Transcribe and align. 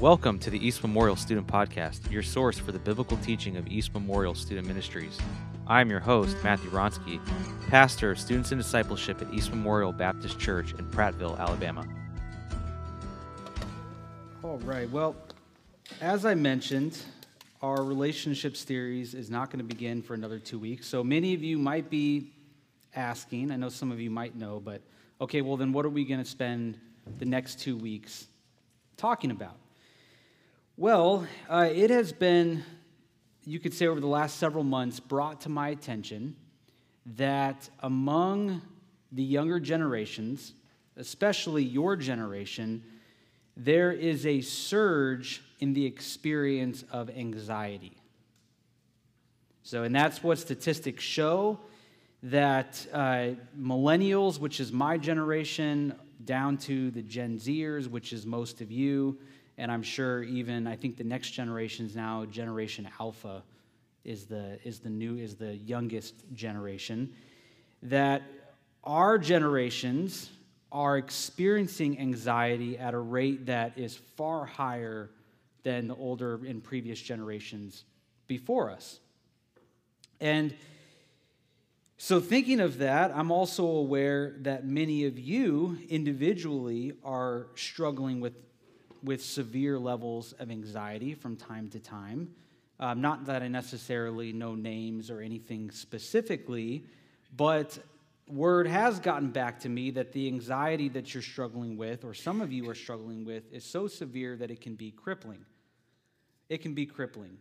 Welcome 0.00 0.38
to 0.40 0.50
the 0.50 0.58
East 0.58 0.82
Memorial 0.82 1.16
Student 1.16 1.46
Podcast, 1.46 2.10
your 2.10 2.22
source 2.22 2.58
for 2.58 2.70
the 2.70 2.78
biblical 2.78 3.16
teaching 3.16 3.56
of 3.56 3.66
East 3.66 3.94
Memorial 3.94 4.34
Student 4.34 4.66
Ministries. 4.66 5.18
I 5.66 5.80
am 5.80 5.88
your 5.88 6.00
host, 6.00 6.36
Mathew 6.44 6.68
Wronski, 6.68 7.18
pastor 7.68 8.10
of 8.10 8.18
Students 8.18 8.52
in 8.52 8.58
Discipleship 8.58 9.22
at 9.22 9.32
East 9.32 9.48
Memorial 9.48 9.92
Baptist 9.92 10.38
Church 10.38 10.72
in 10.72 10.84
Prattville, 10.90 11.38
Alabama. 11.38 11.86
All 14.42 14.58
right. 14.58 14.88
Well, 14.90 15.16
as 16.02 16.26
I 16.26 16.34
mentioned, 16.34 16.98
our 17.62 17.82
relationship 17.82 18.54
series 18.54 19.14
is 19.14 19.30
not 19.30 19.48
going 19.50 19.66
to 19.66 19.74
begin 19.74 20.02
for 20.02 20.12
another 20.12 20.38
two 20.38 20.58
weeks. 20.58 20.86
So 20.86 21.02
many 21.02 21.32
of 21.32 21.42
you 21.42 21.56
might 21.56 21.88
be 21.88 22.34
asking, 22.94 23.50
I 23.50 23.56
know 23.56 23.70
some 23.70 23.90
of 23.90 23.98
you 23.98 24.10
might 24.10 24.36
know, 24.36 24.60
but 24.62 24.82
okay, 25.22 25.40
well, 25.40 25.56
then 25.56 25.72
what 25.72 25.86
are 25.86 25.90
we 25.90 26.04
going 26.04 26.22
to 26.22 26.30
spend 26.30 26.78
the 27.18 27.24
next 27.24 27.60
two 27.60 27.78
weeks 27.78 28.26
talking 28.98 29.30
about? 29.30 29.56
Well, 30.78 31.26
uh, 31.48 31.70
it 31.72 31.88
has 31.88 32.12
been, 32.12 32.62
you 33.46 33.58
could 33.58 33.72
say, 33.72 33.86
over 33.86 33.98
the 33.98 34.06
last 34.06 34.36
several 34.36 34.62
months, 34.62 35.00
brought 35.00 35.40
to 35.42 35.48
my 35.48 35.70
attention 35.70 36.36
that 37.16 37.70
among 37.80 38.60
the 39.10 39.22
younger 39.22 39.58
generations, 39.58 40.52
especially 40.98 41.64
your 41.64 41.96
generation, 41.96 42.82
there 43.56 43.90
is 43.90 44.26
a 44.26 44.42
surge 44.42 45.42
in 45.60 45.72
the 45.72 45.86
experience 45.86 46.84
of 46.92 47.08
anxiety. 47.08 47.96
So, 49.62 49.84
and 49.84 49.94
that's 49.94 50.22
what 50.22 50.38
statistics 50.38 51.02
show 51.02 51.58
that 52.24 52.86
uh, 52.92 53.28
millennials, 53.58 54.38
which 54.38 54.60
is 54.60 54.72
my 54.72 54.98
generation, 54.98 55.94
down 56.22 56.58
to 56.58 56.90
the 56.90 57.00
Gen 57.02 57.38
Zers, 57.38 57.88
which 57.88 58.12
is 58.12 58.26
most 58.26 58.60
of 58.60 58.70
you, 58.70 59.16
and 59.58 59.70
I'm 59.70 59.82
sure 59.82 60.22
even 60.22 60.66
I 60.66 60.76
think 60.76 60.96
the 60.96 61.04
next 61.04 61.30
generation 61.30 61.86
is 61.86 61.96
now 61.96 62.24
Generation 62.26 62.88
Alpha 63.00 63.42
is 64.04 64.26
the 64.26 64.58
is 64.64 64.80
the 64.80 64.90
new 64.90 65.16
is 65.16 65.34
the 65.36 65.56
youngest 65.56 66.14
generation 66.32 67.12
that 67.82 68.22
our 68.84 69.18
generations 69.18 70.30
are 70.70 70.98
experiencing 70.98 71.98
anxiety 71.98 72.78
at 72.78 72.94
a 72.94 72.98
rate 72.98 73.46
that 73.46 73.76
is 73.76 73.96
far 73.96 74.44
higher 74.44 75.10
than 75.62 75.88
the 75.88 75.94
older 75.96 76.34
and 76.46 76.62
previous 76.62 77.00
generations 77.00 77.84
before 78.26 78.70
us. 78.70 79.00
And 80.20 80.54
so, 81.98 82.20
thinking 82.20 82.60
of 82.60 82.78
that, 82.78 83.10
I'm 83.14 83.30
also 83.30 83.66
aware 83.66 84.36
that 84.40 84.66
many 84.66 85.06
of 85.06 85.18
you 85.18 85.78
individually 85.88 86.92
are 87.02 87.46
struggling 87.54 88.20
with 88.20 88.34
with 89.06 89.24
severe 89.24 89.78
levels 89.78 90.32
of 90.32 90.50
anxiety 90.50 91.14
from 91.14 91.36
time 91.36 91.68
to 91.70 91.80
time. 91.80 92.28
Um, 92.78 93.00
not 93.00 93.26
that 93.26 93.42
I 93.42 93.48
necessarily 93.48 94.32
know 94.32 94.54
names 94.54 95.10
or 95.10 95.20
anything 95.20 95.70
specifically, 95.70 96.84
but 97.34 97.78
word 98.28 98.66
has 98.66 98.98
gotten 99.00 99.30
back 99.30 99.60
to 99.60 99.68
me 99.68 99.92
that 99.92 100.12
the 100.12 100.26
anxiety 100.26 100.88
that 100.90 101.14
you're 101.14 101.22
struggling 101.22 101.76
with, 101.76 102.04
or 102.04 102.12
some 102.12 102.40
of 102.40 102.52
you 102.52 102.68
are 102.68 102.74
struggling 102.74 103.24
with, 103.24 103.50
is 103.52 103.64
so 103.64 103.86
severe 103.86 104.36
that 104.36 104.50
it 104.50 104.60
can 104.60 104.74
be 104.74 104.90
crippling. 104.90 105.44
It 106.48 106.60
can 106.60 106.74
be 106.74 106.84
crippling. 106.84 107.38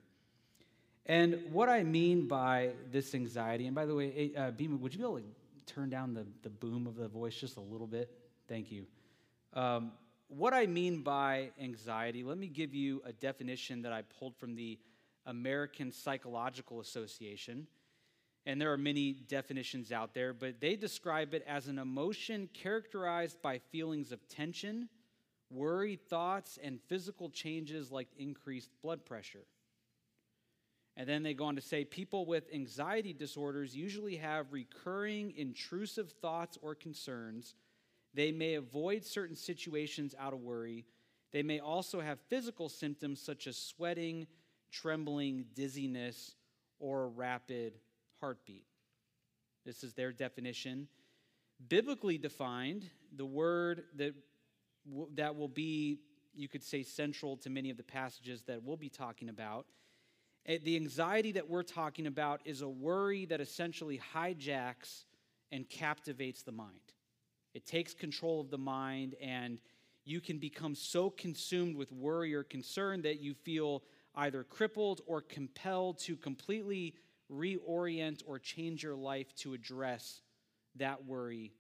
And 1.07 1.41
what 1.51 1.67
I 1.67 1.83
mean 1.83 2.27
by 2.27 2.71
this 2.91 3.13
anxiety, 3.13 3.65
and 3.65 3.75
by 3.75 3.85
the 3.85 3.95
way, 3.95 4.31
uh, 4.37 4.51
would 4.79 4.93
you 4.93 4.99
be 4.99 5.03
able 5.03 5.17
to 5.17 5.23
turn 5.65 5.89
down 5.89 6.13
the, 6.13 6.25
the 6.43 6.49
boom 6.49 6.87
of 6.87 6.95
the 6.95 7.07
voice 7.07 7.35
just 7.35 7.57
a 7.57 7.61
little 7.61 7.87
bit? 7.87 8.09
Thank 8.47 8.71
you. 8.71 8.85
Um, 9.53 9.91
what 10.27 10.53
I 10.53 10.65
mean 10.65 11.01
by 11.01 11.51
anxiety, 11.61 12.23
let 12.23 12.37
me 12.37 12.47
give 12.47 12.73
you 12.73 13.01
a 13.05 13.13
definition 13.13 13.81
that 13.83 13.93
I 13.93 14.01
pulled 14.01 14.35
from 14.35 14.55
the 14.55 14.79
American 15.25 15.91
Psychological 15.91 16.79
Association. 16.79 17.67
And 18.45 18.61
there 18.61 18.71
are 18.71 18.77
many 18.77 19.13
definitions 19.13 19.91
out 19.91 20.13
there, 20.13 20.33
but 20.33 20.59
they 20.59 20.75
describe 20.75 21.33
it 21.33 21.43
as 21.47 21.67
an 21.67 21.79
emotion 21.79 22.47
characterized 22.53 23.41
by 23.41 23.59
feelings 23.71 24.11
of 24.11 24.27
tension, 24.27 24.87
worried 25.49 26.07
thoughts, 26.07 26.59
and 26.61 26.79
physical 26.87 27.29
changes 27.29 27.91
like 27.91 28.07
increased 28.17 28.69
blood 28.83 29.03
pressure. 29.03 29.45
And 30.97 31.09
then 31.09 31.23
they 31.23 31.33
go 31.33 31.45
on 31.45 31.55
to 31.55 31.61
say 31.61 31.83
people 31.83 32.25
with 32.25 32.45
anxiety 32.53 33.13
disorders 33.13 33.75
usually 33.75 34.15
have 34.17 34.53
recurring 34.53 35.33
intrusive 35.35 36.11
thoughts 36.21 36.57
or 36.61 36.75
concerns 36.75 37.55
they 38.15 38.31
may 38.31 38.55
avoid 38.55 39.03
certain 39.03 39.35
situations 39.35 40.15
out 40.17 40.33
of 40.33 40.39
worry. 40.39 40.85
They 41.33 41.43
may 41.43 41.59
also 41.59 41.99
have 41.99 42.19
physical 42.29 42.69
symptoms 42.69 43.21
such 43.21 43.45
as 43.45 43.57
sweating, 43.57 44.25
trembling, 44.71 45.45
dizziness, 45.53 46.35
or 46.79 47.03
a 47.03 47.07
rapid 47.07 47.73
heartbeat. 48.21 48.65
This 49.65 49.83
is 49.83 49.93
their 49.93 50.13
definition. 50.13 50.87
Biblically 51.67 52.17
defined, 52.17 52.89
the 53.15 53.25
word 53.25 53.83
that, 53.97 54.13
that 55.15 55.35
will 55.35 55.49
be, 55.49 55.99
you 56.33 56.47
could 56.47 56.63
say, 56.63 56.83
central 56.83 57.35
to 57.37 57.49
many 57.49 57.69
of 57.69 57.77
the 57.77 57.83
passages 57.83 58.43
that 58.43 58.63
we'll 58.63 58.77
be 58.77 58.89
talking 58.89 59.27
about. 59.27 59.65
Eh, 60.45 60.59
the 60.63 60.75
anxiety 60.77 61.33
that 61.33 61.49
we're 61.49 61.63
talking 61.63 62.07
about 62.07 62.41
is 62.45 62.61
a 62.61 62.69
worry 62.69 63.25
that 63.25 63.41
essentially 63.41 63.99
hijacks 64.13 65.03
and 65.51 65.67
captivates 65.69 66.43
the 66.43 66.51
mind. 66.51 66.94
It 67.55 67.65
takes 67.65 67.93
control 67.93 68.41
of 68.41 68.51
the 68.51 68.57
mind, 68.57 69.15
and 69.21 69.59
you 70.03 70.19
can 70.19 70.37
become 70.37 70.75
so 70.75 71.09
consumed 71.09 71.77
with 71.77 71.89
worry 71.89 72.35
or 72.35 72.43
concern 72.43 73.01
that 73.03 73.21
you 73.21 73.33
feel 73.33 73.81
either 74.15 74.43
crippled 74.43 74.99
or 75.07 75.21
compelled 75.21 75.97
to 75.99 76.17
completely 76.17 76.95
reorient 77.31 78.21
or 78.27 78.39
change 78.39 78.83
your 78.83 78.95
life 78.95 79.33
to 79.35 79.53
address 79.53 80.21
that 80.75 81.05
worry 81.05 81.53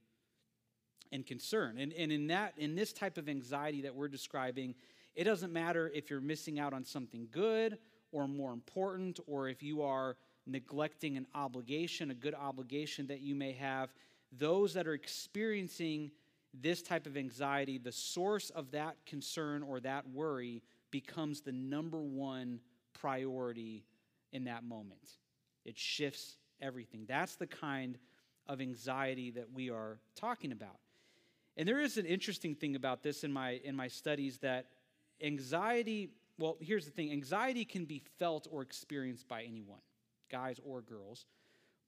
and 1.13 1.25
concern. 1.25 1.77
And, 1.77 1.93
and 1.93 2.11
in 2.11 2.27
that, 2.27 2.53
in 2.57 2.75
this 2.75 2.91
type 2.91 3.17
of 3.17 3.29
anxiety 3.29 3.81
that 3.83 3.95
we're 3.95 4.09
describing, 4.09 4.75
it 5.15 5.23
doesn't 5.23 5.53
matter 5.53 5.89
if 5.95 6.09
you're 6.09 6.19
missing 6.19 6.59
out 6.59 6.73
on 6.73 6.83
something 6.83 7.29
good 7.31 7.77
or 8.11 8.27
more 8.27 8.51
important, 8.51 9.21
or 9.27 9.47
if 9.47 9.63
you 9.63 9.81
are 9.81 10.17
neglecting 10.45 11.15
an 11.15 11.25
obligation, 11.33 12.11
a 12.11 12.13
good 12.13 12.35
obligation 12.35 13.07
that 13.07 13.21
you 13.21 13.33
may 13.33 13.53
have 13.53 13.93
those 14.37 14.73
that 14.73 14.87
are 14.87 14.93
experiencing 14.93 16.11
this 16.53 16.81
type 16.81 17.05
of 17.05 17.17
anxiety, 17.17 17.77
the 17.77 17.91
source 17.91 18.49
of 18.49 18.71
that 18.71 18.95
concern 19.05 19.63
or 19.63 19.79
that 19.81 20.07
worry 20.09 20.63
becomes 20.91 21.41
the 21.41 21.51
number 21.51 22.01
one 22.01 22.59
priority 22.93 23.85
in 24.31 24.45
that 24.45 24.63
moment. 24.63 25.17
It 25.65 25.77
shifts 25.77 26.37
everything. 26.61 27.05
That's 27.07 27.35
the 27.35 27.47
kind 27.47 27.97
of 28.47 28.61
anxiety 28.61 29.31
that 29.31 29.51
we 29.53 29.69
are 29.69 29.99
talking 30.15 30.51
about. 30.51 30.79
And 31.57 31.67
there 31.67 31.79
is 31.79 31.97
an 31.97 32.05
interesting 32.05 32.55
thing 32.55 32.75
about 32.75 33.01
this 33.01 33.23
in 33.23 33.31
my 33.31 33.61
in 33.63 33.75
my 33.75 33.87
studies 33.87 34.39
that 34.39 34.67
anxiety, 35.21 36.09
well, 36.37 36.57
here's 36.59 36.85
the 36.85 36.91
thing, 36.91 37.11
anxiety 37.11 37.65
can 37.65 37.85
be 37.85 38.01
felt 38.19 38.47
or 38.51 38.61
experienced 38.61 39.27
by 39.27 39.43
anyone, 39.43 39.79
guys 40.29 40.59
or 40.63 40.81
girls. 40.81 41.25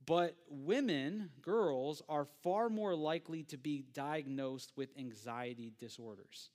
But 0.07 0.37
women, 0.49 1.29
girls, 1.41 2.01
are 2.07 2.25
far 2.41 2.69
more 2.69 2.95
likely 2.95 3.43
to 3.43 3.57
be 3.57 3.83
diagnosed 3.93 4.71
with 4.77 4.89
anxiety 4.97 5.73
disorders, 5.77 6.49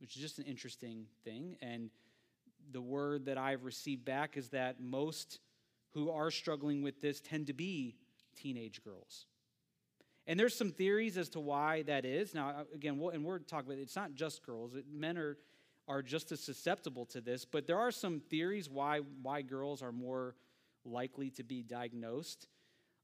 which 0.00 0.16
is 0.16 0.20
just 0.20 0.40
an 0.40 0.46
interesting 0.46 1.06
thing. 1.24 1.56
And 1.62 1.90
the 2.72 2.80
word 2.80 3.26
that 3.26 3.38
I've 3.38 3.64
received 3.64 4.04
back 4.04 4.36
is 4.36 4.48
that 4.48 4.80
most 4.80 5.38
who 5.94 6.10
are 6.10 6.30
struggling 6.32 6.82
with 6.82 7.00
this 7.00 7.20
tend 7.20 7.46
to 7.46 7.52
be 7.52 7.94
teenage 8.34 8.82
girls. 8.82 9.26
And 10.26 10.38
there's 10.38 10.54
some 10.54 10.72
theories 10.72 11.16
as 11.16 11.28
to 11.30 11.40
why 11.40 11.82
that 11.82 12.04
is. 12.04 12.34
Now, 12.34 12.48
uh, 12.48 12.64
again, 12.74 12.98
we'll, 12.98 13.10
and 13.10 13.24
we're 13.24 13.38
talking 13.38 13.70
about 13.70 13.80
it's 13.80 13.94
not 13.94 14.14
just 14.14 14.44
girls. 14.44 14.74
It, 14.74 14.86
men 14.92 15.16
are, 15.16 15.38
are 15.86 16.02
just 16.02 16.32
as 16.32 16.40
susceptible 16.40 17.06
to 17.06 17.20
this, 17.20 17.44
but 17.44 17.68
there 17.68 17.78
are 17.78 17.92
some 17.92 18.18
theories 18.18 18.68
why, 18.68 19.02
why 19.22 19.42
girls 19.42 19.82
are 19.82 19.92
more 19.92 20.34
likely 20.84 21.30
to 21.30 21.44
be 21.44 21.62
diagnosed. 21.62 22.48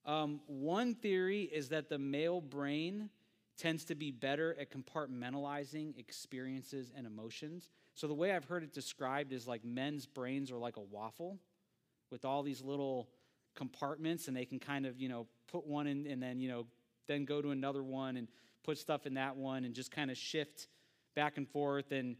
Um, 0.04 0.40
one 0.46 0.94
theory 0.94 1.42
is 1.42 1.68
that 1.68 1.88
the 1.88 1.98
male 1.98 2.40
brain 2.40 3.10
tends 3.56 3.84
to 3.84 3.94
be 3.94 4.10
better 4.10 4.56
at 4.58 4.70
compartmentalizing 4.70 5.98
experiences 5.98 6.90
and 6.96 7.06
emotions. 7.06 7.68
So, 7.94 8.06
the 8.08 8.14
way 8.14 8.32
I've 8.32 8.44
heard 8.44 8.62
it 8.62 8.72
described 8.72 9.32
is 9.32 9.46
like 9.46 9.64
men's 9.64 10.06
brains 10.06 10.50
are 10.50 10.58
like 10.58 10.76
a 10.76 10.80
waffle 10.80 11.38
with 12.10 12.24
all 12.24 12.42
these 12.42 12.62
little 12.62 13.08
compartments, 13.54 14.28
and 14.28 14.36
they 14.36 14.44
can 14.44 14.58
kind 14.58 14.86
of, 14.86 14.98
you 15.00 15.08
know, 15.08 15.26
put 15.46 15.66
one 15.66 15.86
in 15.86 16.06
and 16.06 16.22
then, 16.22 16.40
you 16.40 16.48
know, 16.48 16.66
then 17.06 17.24
go 17.24 17.42
to 17.42 17.50
another 17.50 17.82
one 17.82 18.16
and 18.16 18.28
put 18.64 18.78
stuff 18.78 19.06
in 19.06 19.14
that 19.14 19.36
one 19.36 19.64
and 19.64 19.74
just 19.74 19.90
kind 19.90 20.10
of 20.10 20.16
shift 20.16 20.68
back 21.14 21.36
and 21.36 21.48
forth. 21.48 21.92
And 21.92 22.16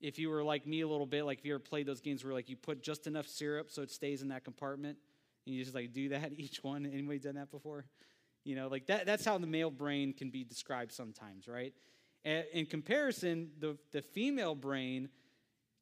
if 0.00 0.18
you 0.18 0.30
were 0.30 0.44
like 0.44 0.66
me 0.66 0.80
a 0.82 0.88
little 0.88 1.06
bit, 1.06 1.24
like 1.24 1.38
if 1.38 1.44
you 1.44 1.54
ever 1.54 1.58
played 1.58 1.86
those 1.86 2.00
games 2.00 2.24
where 2.24 2.32
like 2.32 2.48
you 2.48 2.56
put 2.56 2.82
just 2.82 3.06
enough 3.06 3.26
syrup 3.26 3.70
so 3.70 3.82
it 3.82 3.90
stays 3.90 4.22
in 4.22 4.28
that 4.28 4.44
compartment, 4.44 4.98
and 5.46 5.54
you 5.54 5.62
just 5.62 5.74
like 5.74 5.92
do 5.92 6.10
that 6.10 6.32
each 6.36 6.62
one. 6.62 6.86
Anybody 6.86 7.18
done 7.18 7.36
that 7.36 7.50
before? 7.50 7.84
You 8.44 8.56
know, 8.56 8.68
like 8.68 8.86
that, 8.86 9.06
that's 9.06 9.24
how 9.24 9.36
the 9.38 9.46
male 9.46 9.70
brain 9.70 10.12
can 10.12 10.30
be 10.30 10.44
described 10.44 10.92
sometimes, 10.92 11.46
right? 11.46 11.74
in 12.22 12.66
comparison, 12.66 13.50
the, 13.60 13.78
the 13.92 14.02
female 14.02 14.54
brain 14.54 15.08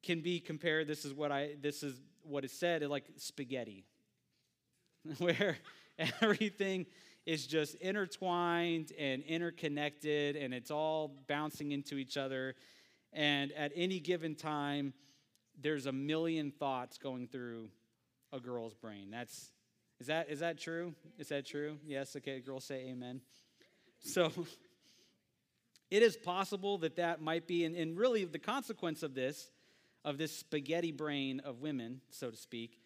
can 0.02 0.20
be 0.20 0.40
compared 0.40 0.86
this 0.86 1.04
is 1.04 1.12
what 1.12 1.32
I 1.32 1.56
this 1.60 1.82
is 1.82 2.00
what 2.22 2.44
is 2.44 2.52
said 2.52 2.82
like 2.82 3.04
spaghetti 3.16 3.84
where 5.18 5.56
everything 6.22 6.86
is 7.26 7.46
just 7.46 7.74
intertwined 7.76 8.92
and 8.98 9.22
interconnected 9.24 10.36
and 10.36 10.54
it's 10.54 10.70
all 10.70 11.16
bouncing 11.26 11.72
into 11.72 11.96
each 11.96 12.16
other 12.16 12.54
and 13.12 13.52
at 13.52 13.72
any 13.74 13.98
given 13.98 14.34
time 14.34 14.92
there's 15.60 15.86
a 15.86 15.92
million 15.92 16.52
thoughts 16.52 16.98
going 16.98 17.26
through 17.26 17.68
a 18.32 18.40
girl's 18.40 18.74
brain. 18.74 19.08
That's 19.10 19.52
is 20.00 20.06
that 20.06 20.30
is 20.30 20.40
that 20.40 20.58
true? 20.58 20.94
Is 21.18 21.28
that 21.28 21.46
true? 21.46 21.78
Yes 21.86 22.16
okay 22.16 22.40
girls 22.40 22.64
say 22.64 22.88
amen. 22.88 23.20
So 24.00 24.30
it 25.90 26.02
is 26.02 26.16
possible 26.16 26.78
that 26.78 26.96
that 26.96 27.20
might 27.20 27.46
be 27.46 27.64
and, 27.64 27.74
and 27.76 27.96
really 27.96 28.24
the 28.24 28.38
consequence 28.38 29.02
of 29.02 29.14
this 29.14 29.50
of 30.04 30.18
this 30.18 30.32
spaghetti 30.32 30.92
brain 30.92 31.40
of 31.40 31.60
women, 31.60 32.00
so 32.10 32.30
to 32.30 32.36
speak, 32.36 32.78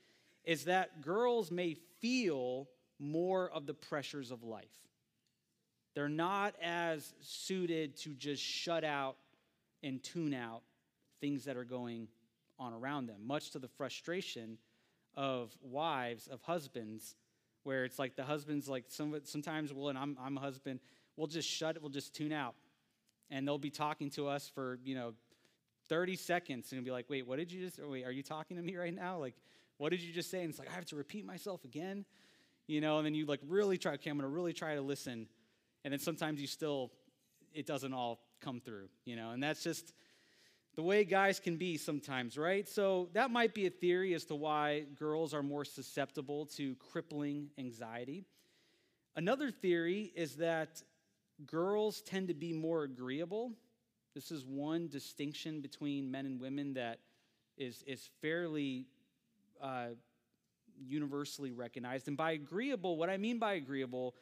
is 0.44 0.64
that 0.64 1.02
girls 1.02 1.50
may 1.50 1.74
feel 2.00 2.68
more 2.98 3.50
of 3.50 3.66
the 3.66 3.74
pressures 3.74 4.30
of 4.30 4.42
life. 4.42 4.64
They're 5.94 6.08
not 6.08 6.54
as 6.62 7.12
suited 7.20 7.96
to 7.98 8.14
just 8.14 8.42
shut 8.42 8.82
out 8.82 9.16
and 9.82 10.02
tune 10.02 10.32
out 10.32 10.62
things 11.20 11.44
that 11.44 11.56
are 11.56 11.64
going 11.64 12.08
on 12.58 12.72
around 12.72 13.06
them, 13.06 13.26
much 13.26 13.50
to 13.50 13.58
the 13.58 13.68
frustration 13.68 14.56
of 15.16 15.56
wives, 15.62 16.26
of 16.28 16.42
husbands, 16.42 17.14
where 17.64 17.84
it's 17.84 17.98
like 17.98 18.16
the 18.16 18.24
husband's 18.24 18.68
like, 18.68 18.84
some, 18.88 19.14
sometimes, 19.24 19.72
well, 19.72 19.88
and 19.88 19.98
I'm, 19.98 20.16
I'm 20.22 20.36
a 20.36 20.40
husband, 20.40 20.80
we'll 21.16 21.26
just 21.26 21.48
shut 21.48 21.76
it, 21.76 21.82
we'll 21.82 21.90
just 21.90 22.14
tune 22.14 22.32
out. 22.32 22.54
And 23.30 23.46
they'll 23.46 23.58
be 23.58 23.70
talking 23.70 24.10
to 24.10 24.28
us 24.28 24.50
for, 24.54 24.78
you 24.84 24.94
know, 24.94 25.14
30 25.88 26.16
seconds 26.16 26.72
and 26.72 26.84
be 26.84 26.90
like, 26.90 27.08
wait, 27.08 27.26
what 27.26 27.38
did 27.38 27.50
you 27.50 27.64
just, 27.64 27.78
wait, 27.82 28.04
are 28.04 28.12
you 28.12 28.22
talking 28.22 28.56
to 28.56 28.62
me 28.62 28.76
right 28.76 28.94
now? 28.94 29.18
Like, 29.18 29.34
what 29.78 29.90
did 29.90 30.00
you 30.00 30.12
just 30.12 30.30
say? 30.30 30.40
And 30.40 30.50
it's 30.50 30.58
like, 30.58 30.70
I 30.70 30.74
have 30.74 30.84
to 30.86 30.96
repeat 30.96 31.24
myself 31.24 31.64
again, 31.64 32.04
you 32.66 32.80
know, 32.80 32.98
and 32.98 33.06
then 33.06 33.14
you 33.14 33.26
like 33.26 33.40
really 33.46 33.78
try, 33.78 33.94
okay, 33.94 34.10
I'm 34.10 34.16
going 34.16 34.28
to 34.28 34.34
really 34.34 34.52
try 34.52 34.74
to 34.74 34.82
listen. 34.82 35.28
And 35.84 35.92
then 35.92 35.98
sometimes 35.98 36.40
you 36.40 36.46
still, 36.46 36.90
it 37.52 37.66
doesn't 37.66 37.92
all 37.92 38.20
come 38.40 38.60
through, 38.60 38.88
you 39.04 39.16
know, 39.16 39.30
and 39.30 39.42
that's 39.42 39.62
just 39.62 39.92
the 40.74 40.82
way 40.82 41.04
guys 41.04 41.38
can 41.38 41.56
be 41.56 41.76
sometimes, 41.76 42.38
right? 42.38 42.68
So 42.68 43.08
that 43.12 43.30
might 43.30 43.54
be 43.54 43.66
a 43.66 43.70
theory 43.70 44.14
as 44.14 44.24
to 44.26 44.34
why 44.34 44.84
girls 44.98 45.34
are 45.34 45.42
more 45.42 45.64
susceptible 45.64 46.46
to 46.56 46.74
crippling 46.76 47.50
anxiety. 47.58 48.24
Another 49.14 49.50
theory 49.50 50.12
is 50.16 50.36
that 50.36 50.82
girls 51.46 52.00
tend 52.02 52.28
to 52.28 52.34
be 52.34 52.52
more 52.52 52.84
agreeable 52.84 53.52
this 54.14 54.30
is 54.30 54.44
one 54.44 54.88
distinction 54.88 55.60
between 55.60 56.10
men 56.10 56.26
and 56.26 56.38
women 56.38 56.74
that 56.74 56.98
is, 57.56 57.82
is 57.86 58.10
fairly 58.20 58.86
uh, 59.60 59.88
universally 60.78 61.50
recognized. 61.50 62.08
And 62.08 62.16
by 62.16 62.32
agreeable, 62.32 62.98
what 62.98 63.08
I 63.08 63.16
mean 63.16 63.38
by 63.38 63.54
agreeable 63.54 64.14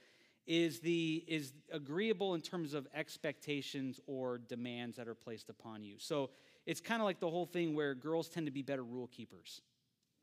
is 0.46 0.80
the 0.80 1.24
is 1.28 1.52
agreeable 1.70 2.34
in 2.34 2.40
terms 2.40 2.74
of 2.74 2.86
expectations 2.94 4.00
or 4.06 4.38
demands 4.38 4.96
that 4.96 5.08
are 5.08 5.14
placed 5.14 5.48
upon 5.48 5.82
you. 5.82 5.96
So 5.98 6.30
it's 6.66 6.80
kind 6.80 7.00
of 7.00 7.06
like 7.06 7.20
the 7.20 7.30
whole 7.30 7.46
thing 7.46 7.74
where 7.74 7.94
girls 7.94 8.28
tend 8.28 8.46
to 8.46 8.52
be 8.52 8.62
better 8.62 8.84
rule 8.84 9.08
keepers. 9.08 9.60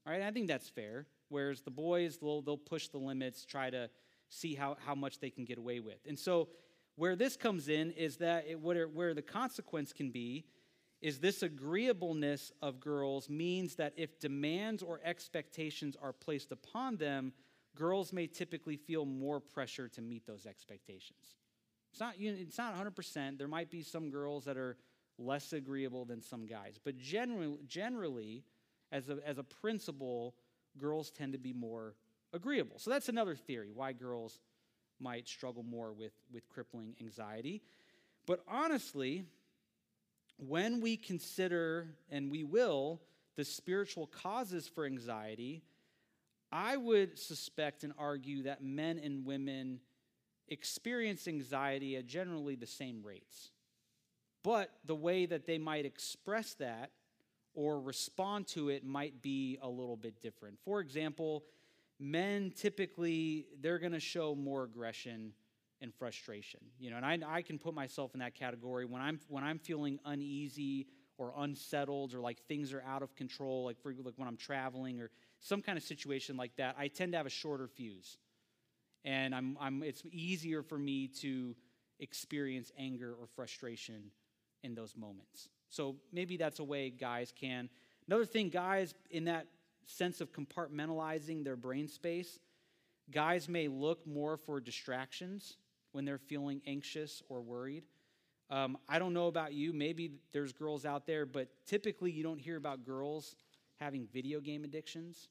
All 0.05 0.13
right, 0.13 0.21
I 0.21 0.31
think 0.31 0.47
that's 0.47 0.69
fair. 0.69 1.05
Whereas 1.29 1.61
the 1.61 1.71
boys, 1.71 2.17
they'll, 2.17 2.41
they'll 2.41 2.57
push 2.57 2.87
the 2.87 2.97
limits, 2.97 3.45
try 3.45 3.69
to 3.69 3.89
see 4.29 4.55
how, 4.55 4.77
how 4.85 4.95
much 4.95 5.19
they 5.19 5.29
can 5.29 5.45
get 5.45 5.57
away 5.57 5.79
with. 5.79 5.99
And 6.07 6.17
so 6.17 6.49
where 6.95 7.15
this 7.15 7.35
comes 7.35 7.69
in 7.69 7.91
is 7.91 8.17
that 8.17 8.45
it, 8.47 8.59
where, 8.59 8.87
where 8.87 9.13
the 9.13 9.21
consequence 9.21 9.93
can 9.93 10.11
be 10.11 10.45
is 11.01 11.19
this 11.19 11.43
agreeableness 11.43 12.51
of 12.61 12.79
girls 12.79 13.29
means 13.29 13.75
that 13.75 13.93
if 13.97 14.19
demands 14.19 14.81
or 14.81 14.99
expectations 15.03 15.95
are 16.01 16.11
placed 16.13 16.51
upon 16.51 16.97
them, 16.97 17.33
girls 17.77 18.11
may 18.11 18.27
typically 18.27 18.75
feel 18.75 19.05
more 19.05 19.39
pressure 19.39 19.87
to 19.89 20.01
meet 20.01 20.25
those 20.25 20.45
expectations. 20.45 21.35
It's 21.91 21.99
not, 21.99 22.15
it's 22.19 22.57
not 22.57 22.75
100%. 22.75 23.37
There 23.37 23.47
might 23.47 23.71
be 23.71 23.81
some 23.81 24.09
girls 24.09 24.45
that 24.45 24.57
are 24.57 24.77
less 25.17 25.53
agreeable 25.53 26.05
than 26.05 26.21
some 26.21 26.45
guys. 26.45 26.79
But 26.83 26.97
generally, 26.97 27.57
generally 27.67 28.43
as, 28.91 29.09
a, 29.09 29.17
as 29.25 29.37
a 29.37 29.43
principle, 29.43 30.35
girls 30.77 31.11
tend 31.11 31.33
to 31.33 31.39
be 31.39 31.53
more 31.53 31.95
agreeable. 32.33 32.77
So 32.79 32.89
that's 32.89 33.09
another 33.09 33.35
theory 33.35 33.71
why 33.73 33.93
girls 33.93 34.39
might 34.99 35.27
struggle 35.27 35.63
more 35.63 35.93
with, 35.93 36.13
with 36.31 36.47
crippling 36.49 36.95
anxiety. 37.01 37.61
But 38.25 38.43
honestly, 38.47 39.23
when 40.37 40.81
we 40.81 40.97
consider, 40.97 41.87
and 42.11 42.29
we 42.31 42.43
will, 42.43 43.01
the 43.35 43.45
spiritual 43.45 44.07
causes 44.07 44.67
for 44.67 44.85
anxiety, 44.85 45.63
I 46.51 46.77
would 46.77 47.19
suspect 47.19 47.83
and 47.83 47.93
argue 47.97 48.43
that 48.43 48.63
men 48.63 48.99
and 48.99 49.25
women 49.25 49.79
experience 50.47 51.27
anxiety 51.27 51.97
at 51.97 52.07
generally 52.07 52.55
the 52.55 52.67
same 52.67 53.03
rates. 53.03 53.51
But 54.43 54.71
the 54.85 54.95
way 54.95 55.25
that 55.25 55.45
they 55.45 55.57
might 55.57 55.85
express 55.85 56.53
that 56.55 56.91
or 57.53 57.81
respond 57.81 58.47
to 58.47 58.69
it 58.69 58.85
might 58.85 59.21
be 59.21 59.57
a 59.61 59.67
little 59.67 59.97
bit 59.97 60.21
different. 60.21 60.57
For 60.63 60.79
example, 60.79 61.43
men 61.99 62.51
typically 62.55 63.47
they're 63.59 63.79
going 63.79 63.91
to 63.93 63.99
show 63.99 64.35
more 64.35 64.63
aggression 64.63 65.33
and 65.81 65.93
frustration 65.93 66.59
you 66.79 66.89
know 66.89 66.97
and 66.97 67.05
I, 67.05 67.37
I 67.37 67.41
can 67.41 67.57
put 67.59 67.73
myself 67.73 68.13
in 68.13 68.19
that 68.19 68.35
category 68.35 68.85
when 68.85 69.01
i'm 69.01 69.19
when 69.27 69.43
i'm 69.43 69.59
feeling 69.59 69.99
uneasy 70.05 70.87
or 71.17 71.33
unsettled 71.37 72.13
or 72.13 72.19
like 72.19 72.41
things 72.47 72.73
are 72.73 72.83
out 72.87 73.01
of 73.01 73.15
control 73.15 73.65
like 73.65 73.79
for 73.79 73.93
like 74.03 74.13
when 74.15 74.27
i'm 74.27 74.37
traveling 74.37 74.99
or 74.99 75.09
some 75.39 75.61
kind 75.61 75.77
of 75.77 75.83
situation 75.83 76.37
like 76.37 76.55
that 76.57 76.75
i 76.77 76.87
tend 76.87 77.11
to 77.11 77.17
have 77.17 77.25
a 77.25 77.31
shorter 77.31 77.67
fuse 77.67 78.17
and 79.03 79.33
i'm, 79.33 79.57
I'm 79.59 79.83
it's 79.83 80.03
easier 80.11 80.63
for 80.63 80.77
me 80.77 81.07
to 81.21 81.55
experience 81.99 82.71
anger 82.77 83.13
or 83.19 83.27
frustration 83.35 84.11
in 84.63 84.75
those 84.75 84.95
moments 84.95 85.49
so 85.69 85.95
maybe 86.11 86.37
that's 86.37 86.59
a 86.59 86.63
way 86.63 86.89
guys 86.89 87.33
can 87.39 87.69
another 88.07 88.25
thing 88.25 88.49
guys 88.49 88.93
in 89.09 89.25
that 89.25 89.47
sense 89.87 90.21
of 90.21 90.31
compartmentalizing 90.31 91.43
their 91.43 91.55
brain 91.55 91.87
space, 91.87 92.39
guys 93.09 93.49
may 93.49 93.67
look 93.67 94.05
more 94.05 94.37
for 94.37 94.59
distractions 94.59 95.57
when 95.93 96.05
they're 96.05 96.17
feeling 96.17 96.61
anxious 96.67 97.23
or 97.29 97.41
worried. 97.41 97.83
Um, 98.49 98.77
I 98.87 98.99
don't 98.99 99.13
know 99.13 99.27
about 99.27 99.53
you. 99.53 99.73
Maybe 99.73 100.11
there's 100.31 100.53
girls 100.53 100.85
out 100.85 101.07
there, 101.07 101.25
but 101.25 101.49
typically 101.65 102.11
you 102.11 102.23
don't 102.23 102.39
hear 102.39 102.57
about 102.57 102.85
girls 102.85 103.35
having 103.79 104.07
video 104.13 104.39
game 104.39 104.63
addictions. 104.63 105.29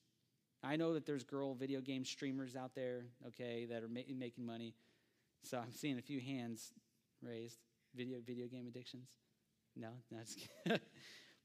I 0.62 0.76
know 0.76 0.94
that 0.94 1.06
there's 1.06 1.24
girl 1.24 1.54
video 1.54 1.80
game 1.80 2.04
streamers 2.04 2.56
out 2.56 2.74
there, 2.74 3.04
okay, 3.28 3.66
that 3.70 3.82
are 3.82 3.88
ma- 3.88 4.00
making 4.16 4.44
money. 4.44 4.74
So 5.42 5.58
I'm 5.58 5.72
seeing 5.72 5.98
a 5.98 6.02
few 6.02 6.20
hands 6.20 6.72
raised. 7.22 7.58
Video 7.94 8.18
video 8.24 8.46
game 8.46 8.66
addictions? 8.66 9.08
No, 9.74 9.88
that's. 10.10 10.36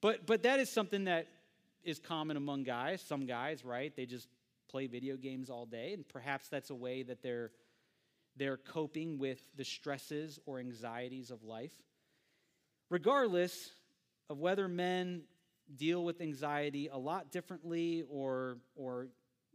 but 0.01 0.25
but 0.25 0.43
that 0.43 0.59
is 0.59 0.69
something 0.69 1.05
that 1.05 1.27
is 1.83 1.99
common 1.99 2.37
among 2.37 2.63
guys. 2.63 3.01
Some 3.01 3.25
guys, 3.25 3.63
right? 3.63 3.95
They 3.95 4.05
just 4.05 4.27
play 4.69 4.87
video 4.87 5.17
games 5.17 5.49
all 5.49 5.65
day, 5.65 5.93
and 5.93 6.07
perhaps 6.07 6.47
that's 6.49 6.69
a 6.69 6.75
way 6.75 7.03
that 7.03 7.21
they're 7.21 7.51
they're 8.37 8.57
coping 8.57 9.17
with 9.17 9.39
the 9.55 9.63
stresses 9.63 10.39
or 10.45 10.59
anxieties 10.59 11.31
of 11.31 11.43
life. 11.43 11.73
Regardless 12.89 13.69
of 14.29 14.39
whether 14.39 14.67
men 14.67 15.23
deal 15.77 16.03
with 16.03 16.21
anxiety 16.21 16.89
a 16.91 16.97
lot 16.97 17.31
differently 17.31 18.03
or 18.09 18.57
or 18.75 19.07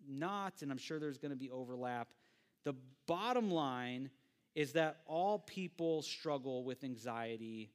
not, 0.08 0.62
and 0.62 0.70
I'm 0.70 0.78
sure 0.78 0.98
there's 0.98 1.18
going 1.18 1.30
to 1.30 1.36
be 1.36 1.50
overlap, 1.50 2.08
the 2.64 2.74
bottom 3.06 3.50
line 3.50 4.10
is 4.54 4.72
that 4.72 4.98
all 5.06 5.38
people 5.38 6.02
struggle 6.02 6.64
with 6.64 6.84
anxiety 6.84 7.70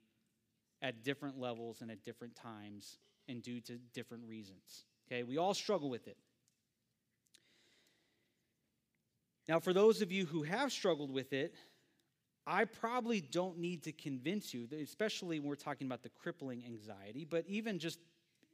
at 0.82 1.04
different 1.04 1.40
levels 1.40 1.82
and 1.82 1.92
at 1.92 2.04
different 2.04 2.36
times 2.36 2.98
and 3.28 3.42
due 3.42 3.62
to 3.62 3.78
different 3.94 4.24
reasons. 4.26 4.86
Okay, 5.08 5.24
we 5.24 5.38
all 5.38 5.54
struggle 5.54 5.90
with 5.90 6.08
it. 6.08 6.18
Now, 9.48 9.60
for 9.60 9.74
those 9.74 10.02
of 10.02 10.12
you 10.12 10.26
who 10.26 10.44
have 10.44 10.72
struggled 10.72 11.12
with 11.12 11.34
it, 11.34 11.56
I 12.48 12.66
probably 12.66 13.22
don't 13.22 13.60
need 13.60 13.84
to 13.84 13.92
convince 13.92 14.54
you, 14.54 14.68
especially 14.82 15.40
when 15.40 15.50
we're 15.50 15.56
talking 15.56 15.88
about 15.88 16.04
the 16.04 16.10
crippling 16.10 16.64
anxiety, 16.66 17.26
but 17.26 17.46
even 17.48 17.78
just 17.78 18.00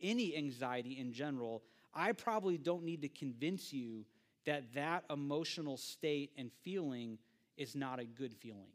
any 0.02 0.36
anxiety 0.36 1.00
in 1.00 1.12
general, 1.12 1.64
I 1.94 2.12
probably 2.12 2.58
don't 2.58 2.84
need 2.84 3.02
to 3.02 3.10
convince 3.10 3.74
you 3.74 4.06
that 4.46 4.74
that 4.74 5.04
emotional 5.10 5.78
state 5.78 6.32
and 6.38 6.52
feeling 6.64 7.18
is 7.58 7.76
not 7.76 8.00
a 8.00 8.06
good 8.06 8.34
feeling 8.34 8.72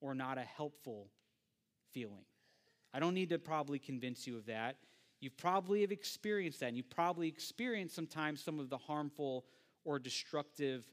or 0.00 0.14
not 0.14 0.38
a 0.38 0.42
helpful 0.42 1.08
feeling. 1.92 2.24
I 2.92 3.00
don't 3.00 3.14
need 3.14 3.30
to 3.30 3.38
probably 3.38 3.78
convince 3.78 4.26
you 4.26 4.36
of 4.36 4.46
that. 4.46 4.76
You 5.20 5.30
probably 5.30 5.82
have 5.82 5.92
experienced 5.92 6.60
that. 6.60 6.68
And 6.68 6.76
you 6.76 6.82
probably 6.82 7.28
experienced 7.28 7.94
sometimes 7.94 8.42
some 8.42 8.58
of 8.58 8.68
the 8.68 8.78
harmful 8.78 9.44
or 9.84 9.98
destructive 9.98 10.84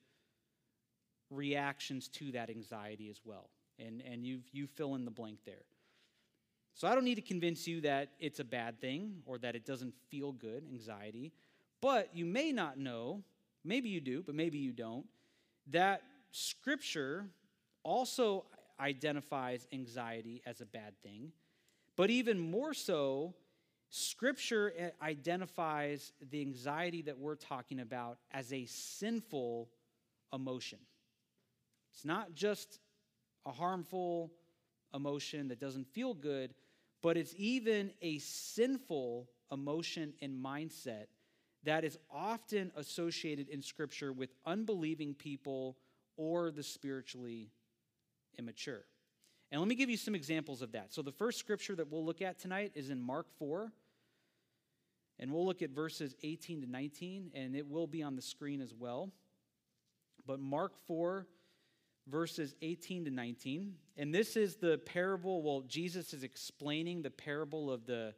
reactions 1.30 2.08
to 2.08 2.32
that 2.32 2.50
anxiety 2.50 3.10
as 3.10 3.22
well. 3.26 3.50
And, 3.80 4.02
and 4.02 4.26
you 4.26 4.40
you 4.52 4.68
fill 4.68 4.96
in 4.96 5.06
the 5.06 5.12
blank 5.12 5.40
there. 5.46 5.66
So 6.78 6.88
I 6.88 6.94
don't 6.94 7.06
need 7.06 7.16
to 7.16 7.24
convince 7.24 7.68
you 7.68 7.82
that 7.82 8.10
it's 8.20 8.40
a 8.40 8.44
bad 8.44 8.80
thing 8.80 9.24
or 9.26 9.40
that 9.40 9.56
it 9.56 9.66
doesn't 9.66 9.96
feel 10.10 10.32
good, 10.32 10.64
anxiety. 10.72 11.34
But 11.82 12.16
you 12.16 12.24
may 12.24 12.52
not 12.52 12.78
know, 12.78 13.24
maybe 13.64 13.90
you 13.90 14.00
do, 14.00 14.22
but 14.22 14.36
maybe 14.36 14.60
you 14.60 14.72
don't, 14.72 15.08
that 15.72 16.04
Scripture 16.30 17.26
also 17.82 18.46
identifies 18.80 19.68
anxiety 19.74 20.44
as 20.46 20.62
a 20.62 20.68
bad 20.68 20.94
thing. 21.02 21.32
But 21.96 22.12
even 22.12 22.38
more 22.38 22.76
so, 22.76 23.34
Scripture 23.90 24.72
eh, 24.78 24.90
identifies 25.02 26.14
the 26.30 26.42
anxiety 26.42 27.02
that 27.02 27.18
we're 27.18 27.34
talking 27.34 27.80
about 27.80 28.20
as 28.32 28.54
a 28.54 28.68
sinful 28.68 29.68
emotion. 30.32 30.78
It's 31.92 32.06
not 32.06 32.36
just 32.36 32.80
a 33.48 33.52
harmful 33.52 34.32
emotion 34.94 35.48
that 35.48 35.60
doesn't 35.60 35.88
feel 35.88 36.14
good, 36.14 36.54
but 37.02 37.18
it's 37.18 37.34
even 37.38 37.92
a 38.02 38.20
sinful 38.20 39.28
emotion 39.52 40.14
and 40.22 40.44
mindset 40.44 41.06
that 41.64 41.84
is 41.84 41.98
often 42.12 42.72
associated 42.76 43.50
in 43.50 43.62
Scripture 43.62 44.14
with 44.14 44.30
unbelieving 44.46 45.14
people 45.14 45.78
or 46.16 46.52
the 46.52 46.64
spiritually 46.64 47.52
immature. 48.38 48.86
And 49.52 49.62
let 49.62 49.68
me 49.68 49.76
give 49.76 49.90
you 49.90 49.98
some 49.98 50.16
examples 50.16 50.62
of 50.62 50.74
that. 50.74 50.94
So, 50.94 51.02
the 51.02 51.12
first 51.12 51.40
scripture 51.40 51.76
that 51.76 51.90
we'll 51.90 52.06
look 52.06 52.22
at 52.22 52.38
tonight 52.40 52.72
is 52.76 52.90
in 52.90 53.02
Mark 53.02 53.28
4. 53.40 53.72
And 55.20 55.32
we'll 55.32 55.46
look 55.46 55.62
at 55.62 55.72
verses 55.72 56.16
18 56.22 56.62
to 56.62 56.70
19, 56.70 57.32
and 57.34 57.56
it 57.56 57.68
will 57.68 57.88
be 57.88 58.04
on 58.04 58.16
the 58.16 58.22
screen 58.22 58.62
as 58.62 58.74
well. 58.74 59.10
But 60.28 60.40
Mark 60.40 60.74
4, 60.86 61.26
verses 62.10 62.56
18 62.62 63.06
to 63.06 63.12
19. 63.12 63.74
And 63.98 64.14
this 64.14 64.36
is 64.36 64.56
the 64.56 64.78
parable, 64.80 65.42
well, 65.42 65.62
Jesus 65.62 66.14
is 66.14 66.24
explaining 66.24 67.02
the 67.02 67.12
parable 67.12 67.72
of 67.72 67.86
the 67.86 68.14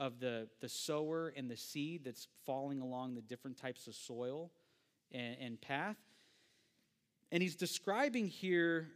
of 0.00 0.18
the, 0.18 0.48
the 0.60 0.68
sower 0.68 1.32
and 1.36 1.48
the 1.48 1.56
seed 1.56 2.02
that's 2.04 2.26
falling 2.44 2.80
along 2.80 3.14
the 3.14 3.20
different 3.20 3.56
types 3.56 3.86
of 3.86 3.94
soil 3.94 4.50
and, 5.12 5.36
and 5.40 5.60
path. 5.60 5.96
And 7.30 7.40
he's 7.40 7.54
describing 7.54 8.26
here 8.26 8.88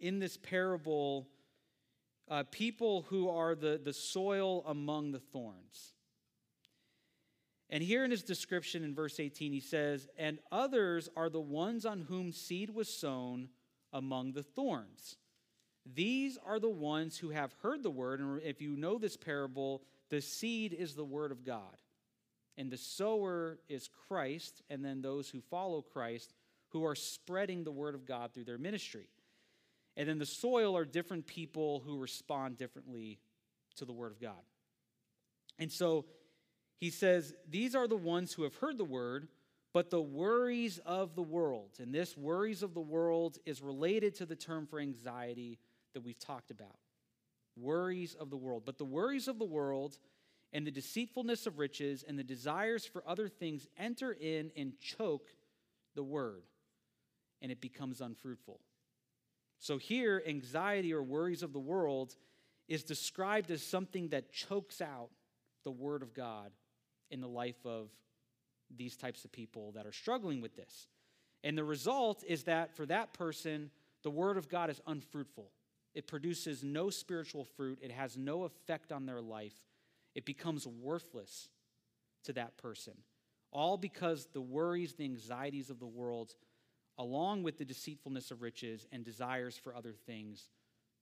in 0.00 0.18
this 0.18 0.36
parable 0.36 1.28
uh, 2.28 2.42
people 2.50 3.06
who 3.08 3.30
are 3.30 3.54
the, 3.54 3.80
the 3.82 3.92
soil 3.92 4.64
among 4.66 5.12
the 5.12 5.20
thorns. 5.20 5.94
And 7.70 7.82
here 7.82 8.04
in 8.04 8.10
his 8.10 8.24
description 8.24 8.82
in 8.82 8.94
verse 8.94 9.20
18, 9.20 9.52
he 9.52 9.60
says, 9.60 10.08
And 10.18 10.40
others 10.50 11.08
are 11.16 11.30
the 11.30 11.40
ones 11.40 11.86
on 11.86 12.00
whom 12.00 12.32
seed 12.32 12.70
was 12.70 12.88
sown 12.88 13.48
among 13.96 14.32
the 14.32 14.42
thorns. 14.42 15.16
These 15.94 16.38
are 16.44 16.60
the 16.60 16.68
ones 16.68 17.16
who 17.16 17.30
have 17.30 17.54
heard 17.62 17.82
the 17.82 17.90
word. 17.90 18.20
And 18.20 18.42
if 18.42 18.60
you 18.60 18.76
know 18.76 18.98
this 18.98 19.16
parable, 19.16 19.82
the 20.10 20.20
seed 20.20 20.74
is 20.74 20.94
the 20.94 21.04
word 21.04 21.32
of 21.32 21.44
God. 21.44 21.80
And 22.58 22.70
the 22.70 22.76
sower 22.76 23.58
is 23.68 23.88
Christ, 24.08 24.62
and 24.68 24.84
then 24.84 25.00
those 25.00 25.30
who 25.30 25.40
follow 25.40 25.80
Christ 25.80 26.34
who 26.68 26.84
are 26.84 26.94
spreading 26.94 27.64
the 27.64 27.72
word 27.72 27.94
of 27.94 28.06
God 28.06 28.32
through 28.34 28.44
their 28.44 28.58
ministry. 28.58 29.08
And 29.96 30.08
then 30.08 30.18
the 30.18 30.26
soil 30.26 30.76
are 30.76 30.84
different 30.84 31.26
people 31.26 31.82
who 31.86 31.98
respond 31.98 32.58
differently 32.58 33.18
to 33.76 33.84
the 33.84 33.92
word 33.92 34.12
of 34.12 34.20
God. 34.20 34.42
And 35.58 35.72
so 35.72 36.04
he 36.78 36.90
says, 36.90 37.34
These 37.48 37.74
are 37.74 37.88
the 37.88 37.96
ones 37.96 38.32
who 38.34 38.42
have 38.42 38.56
heard 38.56 38.76
the 38.76 38.84
word, 38.84 39.28
but 39.72 39.90
the 39.90 40.00
worries 40.00 40.78
of 40.86 41.14
the 41.14 41.22
world, 41.22 41.70
and 41.78 41.94
this 41.94 42.16
worries 42.16 42.62
of 42.62 42.74
the 42.74 42.80
world 42.80 43.38
is 43.44 43.60
related 43.60 44.14
to 44.16 44.26
the 44.26 44.36
term 44.36 44.66
for 44.66 44.80
anxiety 44.80 45.58
that 45.94 46.02
we've 46.02 46.18
talked 46.18 46.50
about. 46.50 46.78
Worries 47.58 48.14
of 48.14 48.30
the 48.30 48.36
world. 48.36 48.64
But 48.64 48.78
the 48.78 48.84
worries 48.84 49.28
of 49.28 49.38
the 49.38 49.44
world 49.44 49.98
and 50.52 50.66
the 50.66 50.70
deceitfulness 50.70 51.46
of 51.46 51.58
riches 51.58 52.04
and 52.06 52.18
the 52.18 52.24
desires 52.24 52.86
for 52.86 53.02
other 53.06 53.28
things 53.28 53.66
enter 53.78 54.12
in 54.12 54.50
and 54.56 54.78
choke 54.78 55.28
the 55.94 56.04
word, 56.04 56.44
and 57.42 57.50
it 57.50 57.60
becomes 57.60 58.00
unfruitful. 58.00 58.60
So 59.58 59.78
here, 59.78 60.22
anxiety 60.26 60.92
or 60.92 61.02
worries 61.02 61.42
of 61.42 61.52
the 61.52 61.58
world 61.58 62.14
is 62.68 62.84
described 62.84 63.50
as 63.50 63.62
something 63.62 64.08
that 64.08 64.32
chokes 64.32 64.80
out 64.80 65.10
the 65.64 65.70
word 65.70 66.02
of 66.02 66.14
God 66.14 66.52
in 67.10 67.20
the 67.20 67.28
life 67.28 67.64
of 67.64 67.88
these 68.74 68.96
types 68.96 69.24
of 69.24 69.32
people 69.32 69.72
that 69.72 69.86
are 69.86 69.92
struggling 69.92 70.40
with 70.40 70.56
this. 70.56 70.88
And 71.44 71.56
the 71.56 71.64
result 71.64 72.24
is 72.26 72.44
that 72.44 72.74
for 72.74 72.86
that 72.86 73.12
person, 73.12 73.70
the 74.02 74.10
word 74.10 74.36
of 74.36 74.48
God 74.48 74.70
is 74.70 74.80
unfruitful. 74.86 75.50
It 75.94 76.06
produces 76.06 76.62
no 76.62 76.90
spiritual 76.90 77.44
fruit, 77.44 77.78
it 77.82 77.90
has 77.90 78.16
no 78.16 78.44
effect 78.44 78.92
on 78.92 79.06
their 79.06 79.20
life. 79.20 79.54
It 80.14 80.24
becomes 80.24 80.66
worthless 80.66 81.48
to 82.24 82.32
that 82.34 82.56
person. 82.56 82.94
All 83.52 83.76
because 83.76 84.28
the 84.32 84.40
worries, 84.40 84.94
the 84.94 85.04
anxieties 85.04 85.70
of 85.70 85.78
the 85.78 85.86
world, 85.86 86.34
along 86.98 87.42
with 87.42 87.58
the 87.58 87.64
deceitfulness 87.64 88.30
of 88.30 88.42
riches 88.42 88.86
and 88.92 89.04
desires 89.04 89.56
for 89.56 89.74
other 89.74 89.92
things, 89.92 90.48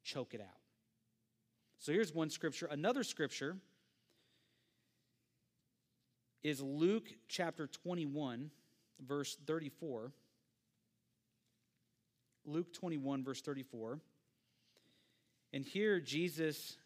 choke 0.03 0.35
it 0.35 0.41
out. 0.41 0.61
So 1.79 1.93
here's 1.93 2.15
one 2.15 2.31
scripture. 2.31 2.67
Another 2.67 3.05
scripture 3.05 3.57
is 6.45 6.61
Luke 6.61 7.09
chapter 7.27 7.67
21, 7.67 8.51
verse 9.01 9.37
34. 9.47 10.13
Luke 12.45 12.73
21, 12.75 13.25
verse 13.25 13.41
34. 13.41 13.99
And 15.55 15.65
here 15.65 15.99
Jesus 16.01 16.77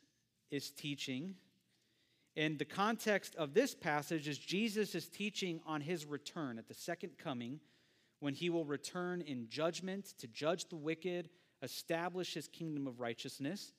is 0.52 0.70
teaching. 0.70 1.34
And 2.36 2.56
the 2.56 2.64
context 2.64 3.34
of 3.34 3.52
this 3.52 3.74
passage 3.74 4.28
is 4.28 4.38
Jesus 4.38 4.94
is 4.94 5.08
teaching 5.08 5.60
on 5.66 5.80
his 5.80 6.06
return 6.06 6.56
at 6.58 6.68
the 6.68 6.74
second 6.74 7.18
coming, 7.18 7.58
when 8.20 8.34
he 8.34 8.50
will 8.50 8.64
return 8.64 9.20
in 9.22 9.48
judgment 9.48 10.14
to 10.18 10.28
judge 10.28 10.68
the 10.68 10.76
wicked, 10.76 11.30
establish 11.62 12.34
his 12.34 12.46
kingdom 12.46 12.86
of 12.86 13.00
righteousness. 13.00 13.72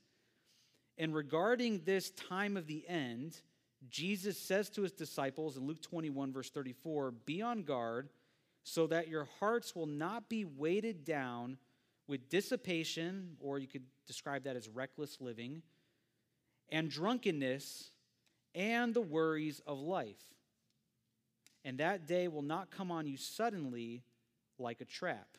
And 0.97 1.15
regarding 1.15 1.83
this 1.85 2.11
time 2.11 2.57
of 2.57 2.67
the 2.67 2.85
end, 2.87 3.39
Jesus 3.87 4.37
says 4.37 4.69
to 4.71 4.81
his 4.81 4.91
disciples 4.91 5.55
in 5.55 5.65
Luke 5.65 5.81
21, 5.81 6.33
verse 6.33 6.49
34 6.49 7.11
Be 7.11 7.41
on 7.41 7.63
guard 7.63 8.09
so 8.63 8.87
that 8.87 9.07
your 9.07 9.27
hearts 9.39 9.75
will 9.75 9.85
not 9.85 10.29
be 10.29 10.45
weighted 10.45 11.05
down 11.05 11.57
with 12.07 12.29
dissipation, 12.29 13.37
or 13.39 13.59
you 13.59 13.67
could 13.67 13.85
describe 14.05 14.43
that 14.43 14.55
as 14.55 14.67
reckless 14.67 15.21
living, 15.21 15.61
and 16.69 16.89
drunkenness, 16.89 17.91
and 18.53 18.93
the 18.93 19.01
worries 19.01 19.61
of 19.65 19.79
life. 19.79 20.21
And 21.63 21.77
that 21.79 22.07
day 22.07 22.27
will 22.27 22.41
not 22.41 22.71
come 22.71 22.91
on 22.91 23.07
you 23.07 23.17
suddenly 23.17 24.03
like 24.57 24.81
a 24.81 24.85
trap. 24.85 25.37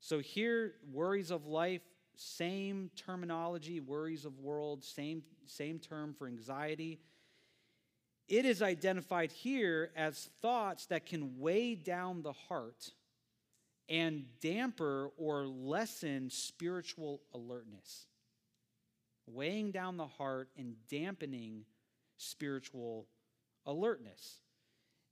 So, 0.00 0.18
here, 0.18 0.74
worries 0.92 1.30
of 1.30 1.46
life, 1.46 1.82
same 2.16 2.90
terminology, 2.96 3.80
worries 3.80 4.24
of 4.24 4.38
world, 4.38 4.82
same, 4.82 5.22
same 5.46 5.78
term 5.78 6.14
for 6.14 6.26
anxiety 6.26 7.00
it 8.30 8.44
is 8.44 8.62
identified 8.62 9.32
here 9.32 9.90
as 9.96 10.30
thoughts 10.40 10.86
that 10.86 11.04
can 11.04 11.40
weigh 11.40 11.74
down 11.74 12.22
the 12.22 12.32
heart 12.32 12.92
and 13.88 14.24
damper 14.40 15.10
or 15.18 15.46
lessen 15.46 16.30
spiritual 16.30 17.20
alertness. 17.34 18.06
Weighing 19.26 19.72
down 19.72 19.96
the 19.96 20.06
heart 20.06 20.48
and 20.56 20.76
dampening 20.88 21.64
spiritual 22.18 23.08
alertness. 23.66 24.38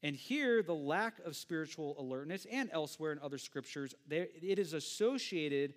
And 0.04 0.14
here, 0.14 0.62
the 0.62 0.74
lack 0.74 1.18
of 1.24 1.34
spiritual 1.34 1.96
alertness, 1.98 2.46
and 2.50 2.70
elsewhere 2.72 3.10
in 3.10 3.18
other 3.18 3.38
scriptures, 3.38 3.96
it 4.08 4.60
is 4.60 4.74
associated 4.74 5.74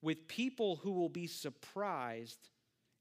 with 0.00 0.26
people 0.26 0.76
who 0.76 0.92
will 0.92 1.10
be 1.10 1.26
surprised 1.26 2.48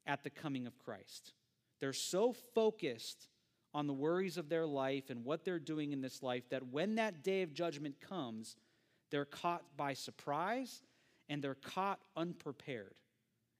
at 0.06 0.26
the 0.26 0.30
coming 0.30 0.68
of 0.68 0.78
Christ. 0.78 1.32
They're 1.80 1.94
so 1.94 2.34
focused 2.54 3.30
on 3.74 3.88
the 3.88 3.94
worries 3.94 4.38
of 4.38 4.50
their 4.50 4.66
life 4.66 5.10
and 5.10 5.24
what 5.24 5.44
they're 5.44 5.60
doing 5.60 5.92
in 5.92 6.02
this 6.02 6.24
life 6.24 6.50
that 6.50 6.68
when 6.68 6.96
that 6.96 7.24
day 7.24 7.42
of 7.42 7.54
judgment 7.54 7.96
comes, 8.02 8.56
they're 9.12 9.26
caught 9.26 9.64
by 9.76 9.94
surprise 9.94 10.82
and 11.30 11.42
they're 11.42 11.56
caught 11.56 12.00
unprepared. 12.16 12.96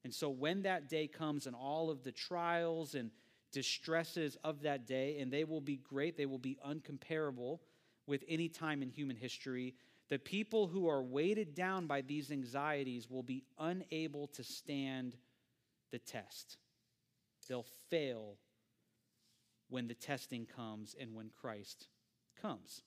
And 0.04 0.14
so 0.14 0.28
when 0.28 0.62
that 0.62 0.88
day 0.88 1.06
comes 1.06 1.46
and 1.46 1.54
all 1.54 1.90
of 1.90 2.02
the 2.02 2.12
trials 2.12 2.94
and 2.94 3.10
distresses 3.52 4.36
of 4.44 4.62
that 4.62 4.86
day, 4.86 5.18
and 5.20 5.32
they 5.32 5.44
will 5.44 5.60
be 5.60 5.76
great, 5.76 6.16
they 6.16 6.26
will 6.26 6.38
be 6.38 6.58
uncomparable 6.66 7.58
with 8.06 8.24
any 8.28 8.48
time 8.48 8.82
in 8.82 8.90
human 8.90 9.16
history. 9.16 9.74
The 10.08 10.18
people 10.18 10.66
who 10.66 10.88
are 10.88 11.02
weighted 11.02 11.54
down 11.54 11.86
by 11.86 12.00
these 12.00 12.30
anxieties 12.30 13.10
will 13.10 13.22
be 13.22 13.44
unable 13.58 14.28
to 14.28 14.44
stand 14.44 15.16
the 15.90 15.98
test. 15.98 16.56
They'll 17.48 17.66
fail 17.90 18.36
when 19.68 19.88
the 19.88 19.94
testing 19.94 20.46
comes 20.46 20.94
and 20.98 21.14
when 21.14 21.30
Christ 21.40 21.88
comes. 22.40 22.82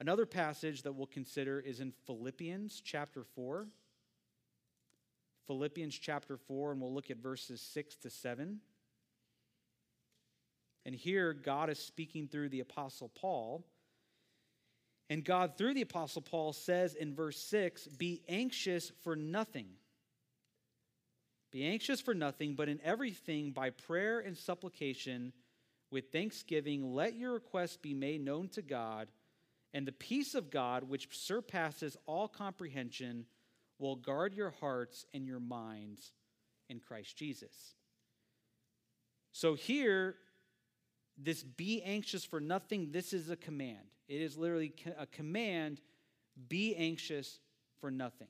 Another 0.00 0.24
passage 0.24 0.82
that 0.82 0.92
we'll 0.92 1.06
consider 1.06 1.60
is 1.60 1.80
in 1.80 1.92
Philippians 2.06 2.80
chapter 2.82 3.22
4. 3.22 3.66
Philippians 5.46 5.98
chapter 5.98 6.36
4, 6.36 6.72
and 6.72 6.80
we'll 6.80 6.94
look 6.94 7.10
at 7.10 7.18
verses 7.18 7.60
6 7.60 7.96
to 7.96 8.10
7. 8.10 8.60
And 10.86 10.94
here, 10.94 11.34
God 11.34 11.68
is 11.68 11.78
speaking 11.78 12.28
through 12.28 12.48
the 12.48 12.60
Apostle 12.60 13.10
Paul. 13.14 13.66
And 15.10 15.24
God, 15.24 15.58
through 15.58 15.74
the 15.74 15.82
Apostle 15.82 16.22
Paul, 16.22 16.52
says 16.52 16.94
in 16.94 17.14
verse 17.14 17.38
6 17.38 17.88
Be 17.88 18.22
anxious 18.28 18.92
for 19.02 19.16
nothing. 19.16 19.66
Be 21.50 21.64
anxious 21.64 22.00
for 22.00 22.14
nothing, 22.14 22.54
but 22.54 22.68
in 22.68 22.80
everything, 22.84 23.50
by 23.50 23.70
prayer 23.70 24.20
and 24.20 24.36
supplication, 24.36 25.32
with 25.90 26.12
thanksgiving, 26.12 26.94
let 26.94 27.16
your 27.16 27.32
requests 27.32 27.76
be 27.76 27.94
made 27.94 28.24
known 28.24 28.48
to 28.50 28.62
God, 28.62 29.08
and 29.74 29.86
the 29.86 29.92
peace 29.92 30.34
of 30.34 30.50
God, 30.50 30.88
which 30.88 31.08
surpasses 31.16 31.96
all 32.06 32.28
comprehension, 32.28 33.26
will 33.78 33.96
guard 33.96 34.34
your 34.34 34.50
hearts 34.60 35.06
and 35.12 35.26
your 35.26 35.40
minds 35.40 36.12
in 36.68 36.78
Christ 36.78 37.16
Jesus. 37.16 37.74
So 39.32 39.54
here, 39.54 40.16
this 41.16 41.42
be 41.42 41.82
anxious 41.82 42.24
for 42.24 42.40
nothing, 42.40 42.92
this 42.92 43.12
is 43.12 43.30
a 43.30 43.36
command. 43.36 43.86
It 44.08 44.20
is 44.20 44.36
literally 44.36 44.72
a 44.98 45.06
command 45.06 45.80
be 46.48 46.74
anxious 46.76 47.38
for 47.80 47.90
nothing. 47.90 48.28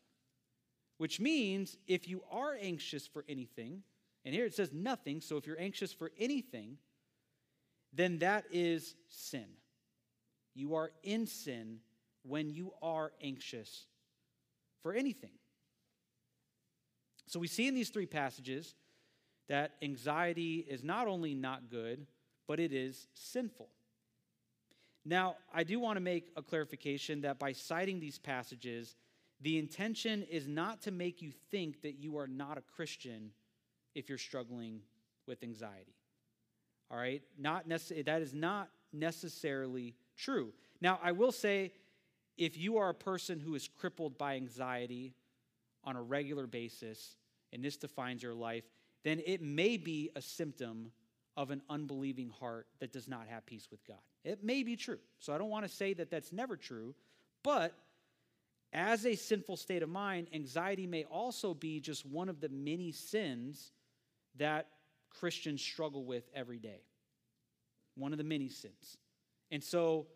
Which 1.01 1.19
means 1.19 1.79
if 1.87 2.07
you 2.07 2.23
are 2.31 2.59
anxious 2.61 3.07
for 3.07 3.25
anything, 3.27 3.83
and 4.27 4.35
here 4.35 4.45
it 4.45 4.55
says 4.55 4.71
nothing, 4.71 5.23
so 5.23 5.39
if 5.39 5.47
you're 5.47 5.59
anxious 5.59 5.95
for 5.95 6.11
anything, 6.19 6.77
then 7.91 8.19
that 8.19 8.45
is 8.53 8.97
sin. 9.09 9.47
You 10.55 10.75
are 10.75 10.91
in 11.03 11.27
sin 11.27 11.79
when 12.23 12.51
you 12.51 12.75
are 12.83 13.13
anxious 13.23 13.87
for 14.83 14.93
anything. 14.93 15.31
So 17.29 17.41
we 17.41 17.47
see 17.47 17.67
in 17.67 17.75
these 17.75 17.89
three 17.89 18.05
passages 18.05 18.75
that 19.49 19.77
anxiety 19.81 20.67
is 20.69 20.85
not 20.85 21.09
only 21.09 21.35
not 21.35 21.71
good, 21.71 22.07
but 22.47 22.61
it 22.61 22.75
is 22.75 23.09
sinful. 23.15 23.71
Now, 25.07 25.37
I 25.51 25.65
do 25.65 25.81
want 25.81 25.97
to 25.97 26.03
make 26.03 26.31
a 26.37 26.43
clarification 26.43 27.23
that 27.23 27.39
by 27.39 27.53
citing 27.53 28.01
these 28.01 28.19
passages, 28.19 28.97
the 29.41 29.59
intention 29.59 30.23
is 30.25 30.47
not 30.47 30.83
to 30.83 30.91
make 30.91 31.23
you 31.23 31.33
think 31.51 31.83
that 31.83 31.99
you 31.99 32.19
are 32.19 32.27
not 32.27 32.59
a 32.59 32.63
Christian 32.63 33.31
if 33.95 34.09
you're 34.09 34.19
struggling 34.19 34.81
with 35.27 35.43
anxiety. 35.43 35.97
All 36.91 36.99
right? 36.99 37.23
Not 37.39 37.69
that 37.69 38.23
is 38.23 38.35
not 38.35 38.69
necessarily 38.93 39.95
true. 40.17 40.53
Now, 40.81 40.99
I 41.03 41.13
will 41.13 41.33
say 41.33 41.73
if 42.37 42.57
you 42.57 42.79
are 42.79 42.91
a 42.91 42.95
person 42.95 43.39
who 43.41 43.55
is 43.55 43.69
crippled 43.69 44.19
by 44.19 44.37
anxiety 44.37 45.15
on 45.85 45.97
a 45.97 46.03
regular 46.03 46.47
basis, 46.47 47.17
and 47.53 47.65
this 47.65 47.77
defines 47.77 48.23
your 48.23 48.35
life, 48.35 48.65
then 49.05 49.21
it 49.27 49.41
may 49.41 49.77
be 49.77 50.11
a 50.15 50.23
symptom 50.23 50.93
of 51.37 51.51
an 51.51 51.63
unbelieving 51.71 52.29
heart 52.29 52.67
that 52.81 52.93
does 52.93 53.09
not 53.09 53.27
have 53.29 53.47
peace 53.47 53.69
with 53.71 53.87
God. 53.87 53.99
It 54.25 54.45
may 54.45 54.63
be 54.63 54.77
true. 54.77 54.99
So 55.19 55.33
I 55.33 55.39
don't 55.39 55.49
want 55.49 55.67
to 55.67 55.75
say 55.75 55.95
that 55.95 56.11
that's 56.11 56.33
never 56.33 56.57
true, 56.57 56.95
but 57.43 57.73
as 58.73 59.05
a 59.05 59.17
sinful 59.17 59.57
state 59.57 59.83
of 59.83 59.89
mind, 59.89 60.29
anxiety 60.33 60.87
may 60.87 61.05
also 61.05 61.55
be 61.55 61.81
just 61.81 62.07
one 62.07 62.29
of 62.29 62.41
the 62.41 62.49
many 62.49 62.93
sins 62.93 63.73
that 64.37 64.69
Christians 65.11 65.61
struggle 65.61 66.05
with 66.05 66.25
every 66.35 66.59
day. 66.59 66.83
One 67.97 68.13
of 68.13 68.19
the 68.19 68.25
many 68.25 68.49
sins. 68.49 68.97
And 69.51 69.63
so, 69.63 70.07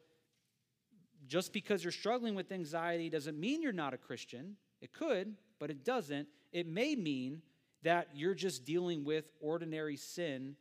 just 1.27 1.53
because 1.53 1.83
you're 1.83 1.91
struggling 1.91 2.35
with 2.35 2.53
anxiety 2.53 3.11
doesn't 3.11 3.39
mean 3.39 3.63
you're 3.63 3.73
not 3.73 3.95
a 3.95 3.99
Christian. 3.99 4.57
It 4.81 4.93
could, 4.93 5.35
but 5.59 5.71
it 5.71 5.85
doesn't. 5.85 6.29
It 6.53 6.67
may 6.67 6.95
mean 6.95 7.43
that 7.83 8.09
you're 8.15 8.35
just 8.35 8.65
dealing 8.65 9.05
with 9.05 9.25
ordinary 9.41 9.97
sin 9.97 10.57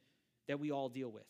that 0.48 0.60
we 0.60 0.72
all 0.72 0.90
deal 0.90 1.12
with. 1.12 1.24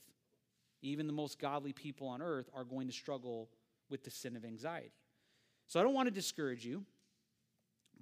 Even 0.82 1.08
the 1.08 1.14
most 1.14 1.40
godly 1.40 1.74
people 1.74 2.08
on 2.08 2.22
earth 2.22 2.50
are 2.54 2.64
going 2.64 2.88
to 2.88 2.94
struggle 2.94 3.50
with 3.90 4.04
the 4.04 4.12
sin 4.12 4.36
of 4.36 4.46
anxiety. 4.46 4.92
So 5.68 5.80
I 5.80 5.84
don't 5.84 5.94
want 5.94 6.08
to 6.08 6.14
discourage 6.14 6.66
you, 6.66 6.86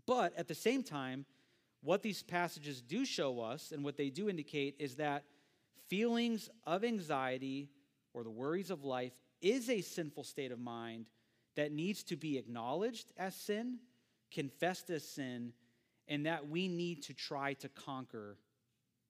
but 0.05 0.35
at 0.37 0.47
the 0.47 0.55
same 0.55 0.83
time, 0.83 1.25
what 1.81 2.03
these 2.03 2.21
passages 2.21 2.81
do 2.81 3.05
show 3.05 3.39
us 3.39 3.71
and 3.71 3.83
what 3.83 3.97
they 3.97 4.09
do 4.09 4.29
indicate 4.29 4.75
is 4.79 4.95
that 4.95 5.23
feelings 5.87 6.49
of 6.65 6.83
anxiety 6.83 7.69
or 8.13 8.23
the 8.23 8.29
worries 8.29 8.69
of 8.69 8.83
life 8.83 9.13
is 9.41 9.69
a 9.69 9.81
sinful 9.81 10.23
state 10.23 10.51
of 10.51 10.59
mind 10.59 11.07
that 11.55 11.71
needs 11.71 12.03
to 12.03 12.15
be 12.15 12.37
acknowledged 12.37 13.11
as 13.17 13.35
sin, 13.35 13.79
confessed 14.31 14.89
as 14.89 15.07
sin, 15.07 15.53
and 16.07 16.25
that 16.25 16.47
we 16.47 16.67
need 16.67 17.03
to 17.03 17.13
try 17.13 17.53
to 17.53 17.69
conquer 17.69 18.37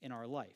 in 0.01 0.11
our 0.11 0.27
life. 0.27 0.55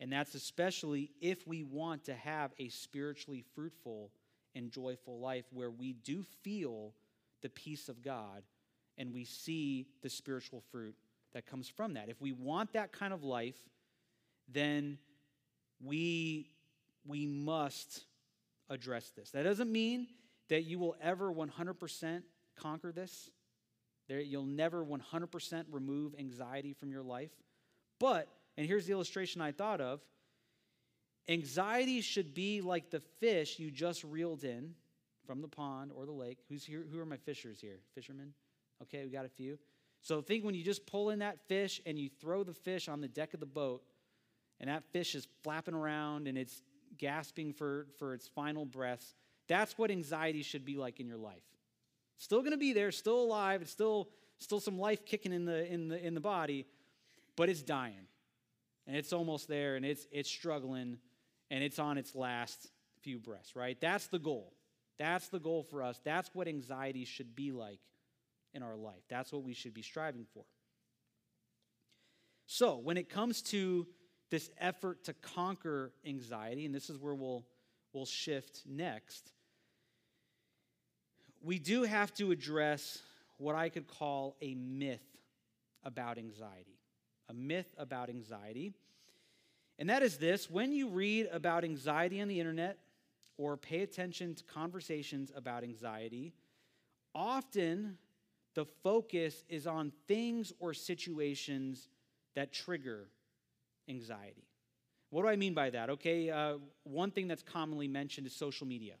And 0.00 0.12
that's 0.12 0.34
especially 0.34 1.12
if 1.20 1.46
we 1.46 1.62
want 1.62 2.04
to 2.04 2.14
have 2.14 2.52
a 2.58 2.68
spiritually 2.68 3.44
fruitful 3.54 4.10
and 4.54 4.70
joyful 4.70 5.20
life 5.20 5.44
where 5.52 5.70
we 5.70 5.92
do 5.92 6.24
feel 6.42 6.94
the 7.42 7.48
peace 7.48 7.88
of 7.88 8.02
God 8.02 8.42
and 8.98 9.14
we 9.14 9.24
see 9.24 9.86
the 10.02 10.10
spiritual 10.10 10.62
fruit 10.70 10.94
that 11.32 11.46
comes 11.46 11.68
from 11.68 11.94
that. 11.94 12.08
If 12.08 12.20
we 12.20 12.32
want 12.32 12.72
that 12.72 12.92
kind 12.92 13.12
of 13.12 13.22
life, 13.22 13.58
then 14.48 14.98
we, 15.82 16.50
we 17.06 17.26
must 17.26 18.04
address 18.68 19.10
this. 19.16 19.30
That 19.30 19.44
doesn't 19.44 19.70
mean 19.70 20.08
that 20.48 20.62
you 20.62 20.78
will 20.78 20.96
ever 21.00 21.32
100% 21.32 22.22
conquer 22.56 22.92
this. 22.92 23.30
There, 24.08 24.20
you'll 24.20 24.44
never 24.44 24.84
100% 24.84 25.64
remove 25.70 26.14
anxiety 26.18 26.72
from 26.72 26.90
your 26.90 27.02
life. 27.02 27.30
But, 28.00 28.28
and 28.56 28.66
here's 28.66 28.86
the 28.86 28.92
illustration 28.92 29.40
I 29.40 29.52
thought 29.52 29.80
of 29.80 30.00
anxiety 31.28 32.00
should 32.00 32.34
be 32.34 32.60
like 32.60 32.90
the 32.90 33.00
fish 33.20 33.58
you 33.58 33.70
just 33.70 34.04
reeled 34.04 34.44
in 34.44 34.74
from 35.26 35.42
the 35.42 35.48
pond 35.48 35.92
or 35.94 36.06
the 36.06 36.12
lake. 36.12 36.38
Who's 36.48 36.64
here? 36.64 36.84
Who 36.90 36.98
are 36.98 37.06
my 37.06 37.16
fishers 37.16 37.60
here? 37.60 37.78
Fishermen? 37.94 38.32
Okay, 38.82 39.04
we 39.04 39.10
got 39.10 39.24
a 39.24 39.28
few. 39.28 39.58
So 40.02 40.22
think 40.22 40.44
when 40.44 40.54
you 40.54 40.64
just 40.64 40.86
pull 40.86 41.10
in 41.10 41.18
that 41.18 41.38
fish 41.46 41.80
and 41.84 41.98
you 41.98 42.08
throw 42.20 42.42
the 42.42 42.54
fish 42.54 42.88
on 42.88 43.00
the 43.00 43.08
deck 43.08 43.34
of 43.34 43.40
the 43.40 43.46
boat, 43.46 43.82
and 44.58 44.68
that 44.68 44.84
fish 44.92 45.14
is 45.14 45.26
flapping 45.42 45.74
around 45.74 46.28
and 46.28 46.36
it's 46.36 46.62
gasping 46.98 47.52
for, 47.52 47.86
for 47.98 48.14
its 48.14 48.28
final 48.28 48.64
breaths. 48.64 49.14
That's 49.48 49.76
what 49.78 49.90
anxiety 49.90 50.42
should 50.42 50.64
be 50.64 50.76
like 50.76 51.00
in 51.00 51.06
your 51.06 51.16
life. 51.16 51.42
Still 52.18 52.42
to 52.42 52.56
be 52.56 52.72
there, 52.72 52.92
still 52.92 53.20
alive, 53.20 53.62
it's 53.62 53.70
still, 53.70 54.10
still 54.38 54.60
some 54.60 54.78
life 54.78 55.06
kicking 55.06 55.32
in 55.32 55.46
the, 55.46 55.66
in, 55.72 55.88
the, 55.88 56.06
in 56.06 56.14
the 56.14 56.20
body, 56.20 56.66
but 57.36 57.48
it's 57.48 57.62
dying. 57.62 58.06
And 58.86 58.96
it's 58.96 59.12
almost 59.12 59.48
there 59.48 59.76
and 59.76 59.84
it's, 59.84 60.06
it's 60.12 60.28
struggling 60.28 60.98
and 61.50 61.64
it's 61.64 61.78
on 61.78 61.98
its 61.98 62.14
last 62.14 62.68
few 63.02 63.18
breaths, 63.18 63.56
right? 63.56 63.78
That's 63.80 64.06
the 64.08 64.18
goal. 64.18 64.52
That's 64.98 65.28
the 65.28 65.40
goal 65.40 65.62
for 65.62 65.82
us. 65.82 66.00
That's 66.04 66.30
what 66.34 66.46
anxiety 66.46 67.04
should 67.04 67.34
be 67.34 67.52
like 67.52 67.80
in 68.52 68.62
our 68.62 68.76
life. 68.76 69.02
That's 69.08 69.32
what 69.32 69.42
we 69.42 69.54
should 69.54 69.74
be 69.74 69.82
striving 69.82 70.26
for. 70.34 70.44
So, 72.46 72.78
when 72.78 72.96
it 72.96 73.08
comes 73.08 73.42
to 73.42 73.86
this 74.30 74.50
effort 74.58 75.04
to 75.04 75.12
conquer 75.14 75.92
anxiety, 76.04 76.66
and 76.66 76.74
this 76.74 76.90
is 76.90 76.98
where 76.98 77.14
we'll, 77.14 77.44
we'll 77.92 78.06
shift 78.06 78.62
next, 78.66 79.32
we 81.42 81.58
do 81.58 81.84
have 81.84 82.12
to 82.14 82.32
address 82.32 83.00
what 83.38 83.54
I 83.54 83.68
could 83.68 83.86
call 83.86 84.36
a 84.42 84.54
myth 84.54 85.00
about 85.84 86.18
anxiety. 86.18 86.78
A 87.28 87.34
myth 87.34 87.72
about 87.78 88.10
anxiety. 88.10 88.74
And 89.80 89.88
that 89.88 90.02
is 90.02 90.18
this 90.18 90.50
when 90.50 90.72
you 90.72 90.88
read 90.88 91.28
about 91.32 91.64
anxiety 91.64 92.20
on 92.20 92.28
the 92.28 92.38
internet 92.38 92.78
or 93.38 93.56
pay 93.56 93.80
attention 93.80 94.34
to 94.34 94.44
conversations 94.44 95.32
about 95.34 95.64
anxiety, 95.64 96.34
often 97.14 97.96
the 98.54 98.66
focus 98.82 99.42
is 99.48 99.66
on 99.66 99.90
things 100.06 100.52
or 100.60 100.74
situations 100.74 101.88
that 102.34 102.52
trigger 102.52 103.08
anxiety. 103.88 104.44
What 105.08 105.22
do 105.22 105.28
I 105.28 105.36
mean 105.36 105.54
by 105.54 105.70
that? 105.70 105.88
Okay, 105.90 106.28
uh, 106.30 106.58
one 106.84 107.10
thing 107.10 107.26
that's 107.26 107.42
commonly 107.42 107.88
mentioned 107.88 108.26
is 108.26 108.36
social 108.36 108.66
media. 108.66 108.94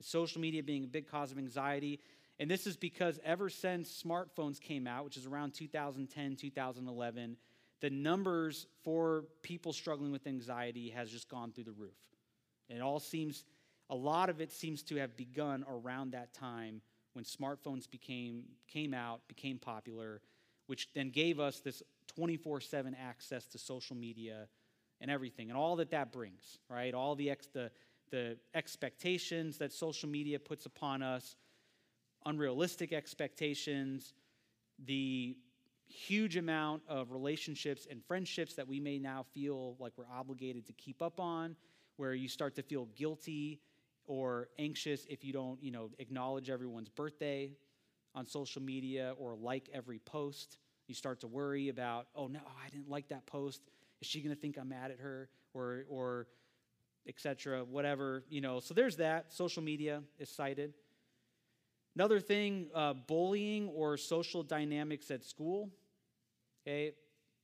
Social 0.00 0.40
media 0.40 0.62
being 0.62 0.84
a 0.84 0.88
big 0.88 1.08
cause 1.10 1.30
of 1.30 1.36
anxiety. 1.36 2.00
And 2.38 2.50
this 2.50 2.66
is 2.66 2.76
because 2.76 3.20
ever 3.22 3.50
since 3.50 4.02
smartphones 4.02 4.58
came 4.58 4.86
out, 4.86 5.04
which 5.04 5.18
is 5.18 5.26
around 5.26 5.52
2010, 5.52 6.36
2011, 6.36 7.36
the 7.80 7.90
numbers 7.90 8.66
for 8.84 9.24
people 9.42 9.72
struggling 9.72 10.12
with 10.12 10.26
anxiety 10.26 10.90
has 10.90 11.10
just 11.10 11.28
gone 11.28 11.52
through 11.52 11.64
the 11.64 11.72
roof. 11.72 11.96
And 12.68 12.78
it 12.78 12.82
all 12.82 13.00
seems, 13.00 13.44
a 13.88 13.94
lot 13.94 14.30
of 14.30 14.40
it 14.40 14.52
seems 14.52 14.82
to 14.84 14.96
have 14.96 15.16
begun 15.16 15.64
around 15.68 16.12
that 16.12 16.32
time 16.32 16.82
when 17.14 17.24
smartphones 17.24 17.90
became, 17.90 18.44
came 18.68 18.94
out, 18.94 19.20
became 19.28 19.58
popular, 19.58 20.20
which 20.66 20.92
then 20.94 21.10
gave 21.10 21.40
us 21.40 21.60
this 21.60 21.82
24 22.06 22.60
7 22.60 22.94
access 22.94 23.46
to 23.46 23.58
social 23.58 23.96
media 23.96 24.48
and 25.00 25.10
everything, 25.10 25.48
and 25.48 25.58
all 25.58 25.76
that 25.76 25.90
that 25.90 26.12
brings, 26.12 26.58
right? 26.68 26.92
All 26.92 27.14
the, 27.14 27.30
ex, 27.30 27.46
the, 27.46 27.70
the 28.10 28.36
expectations 28.54 29.56
that 29.58 29.72
social 29.72 30.08
media 30.08 30.38
puts 30.38 30.66
upon 30.66 31.02
us, 31.02 31.36
unrealistic 32.26 32.92
expectations, 32.92 34.12
the 34.84 35.36
huge 35.90 36.36
amount 36.36 36.82
of 36.88 37.10
relationships 37.10 37.86
and 37.90 38.02
friendships 38.04 38.54
that 38.54 38.66
we 38.66 38.80
may 38.80 38.98
now 38.98 39.24
feel 39.32 39.76
like 39.78 39.92
we're 39.96 40.10
obligated 40.12 40.66
to 40.66 40.72
keep 40.72 41.02
up 41.02 41.20
on, 41.20 41.56
where 41.96 42.14
you 42.14 42.28
start 42.28 42.54
to 42.56 42.62
feel 42.62 42.86
guilty 42.96 43.60
or 44.06 44.48
anxious 44.58 45.06
if 45.08 45.24
you 45.24 45.32
don't, 45.32 45.62
you 45.62 45.70
know, 45.70 45.90
acknowledge 45.98 46.50
everyone's 46.50 46.88
birthday 46.88 47.52
on 48.14 48.26
social 48.26 48.62
media 48.62 49.14
or 49.18 49.34
like 49.34 49.68
every 49.72 49.98
post. 49.98 50.58
You 50.86 50.94
start 50.94 51.20
to 51.20 51.26
worry 51.26 51.68
about, 51.68 52.08
oh 52.16 52.26
no, 52.26 52.40
I 52.64 52.68
didn't 52.70 52.88
like 52.88 53.08
that 53.08 53.26
post. 53.26 53.60
Is 54.00 54.08
she 54.08 54.20
going 54.20 54.34
to 54.34 54.40
think 54.40 54.58
I'm 54.58 54.68
mad 54.70 54.90
at 54.90 54.98
her? 55.00 55.28
Or, 55.52 55.84
or 55.88 56.26
etc. 57.06 57.64
Whatever, 57.64 58.24
you 58.28 58.40
know. 58.40 58.60
So 58.60 58.74
there's 58.74 58.96
that. 58.96 59.32
Social 59.32 59.62
media 59.62 60.02
is 60.18 60.28
cited. 60.30 60.74
Another 61.94 62.20
thing, 62.20 62.68
uh, 62.74 62.94
bullying 62.94 63.68
or 63.68 63.96
social 63.96 64.42
dynamics 64.42 65.10
at 65.10 65.24
school. 65.24 65.70
Okay, 66.66 66.92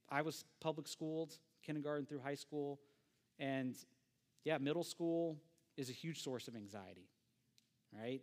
I 0.09 0.23
was 0.23 0.45
public 0.61 0.87
schooled, 0.87 1.35
kindergarten 1.65 2.07
through 2.07 2.21
high 2.21 2.35
school, 2.37 2.79
and 3.39 3.75
yeah, 4.45 4.59
middle 4.59 4.85
school 4.85 5.37
is 5.77 5.91
a 5.91 5.93
huge 5.93 6.23
source 6.23 6.49
of 6.49 6.55
anxiety. 6.55 7.09
Right? 7.93 8.23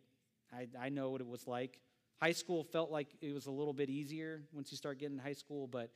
I, 0.53 0.67
I 0.79 0.89
know 0.89 1.09
what 1.09 1.21
it 1.21 1.27
was 1.27 1.47
like. 1.47 1.79
High 2.21 2.31
school 2.31 2.63
felt 2.63 2.89
like 2.89 3.07
it 3.21 3.33
was 3.33 3.47
a 3.47 3.51
little 3.51 3.73
bit 3.73 3.89
easier 3.89 4.43
once 4.53 4.71
you 4.71 4.77
start 4.77 4.99
getting 4.99 5.17
to 5.17 5.23
high 5.23 5.33
school, 5.33 5.67
but 5.67 5.91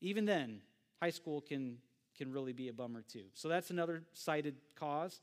even 0.00 0.24
then, 0.24 0.60
high 1.02 1.10
school 1.10 1.40
can, 1.40 1.78
can 2.16 2.30
really 2.30 2.52
be 2.52 2.68
a 2.68 2.72
bummer 2.72 3.02
too. 3.02 3.24
So 3.32 3.48
that's 3.48 3.70
another 3.70 4.02
cited 4.12 4.56
cause. 4.76 5.20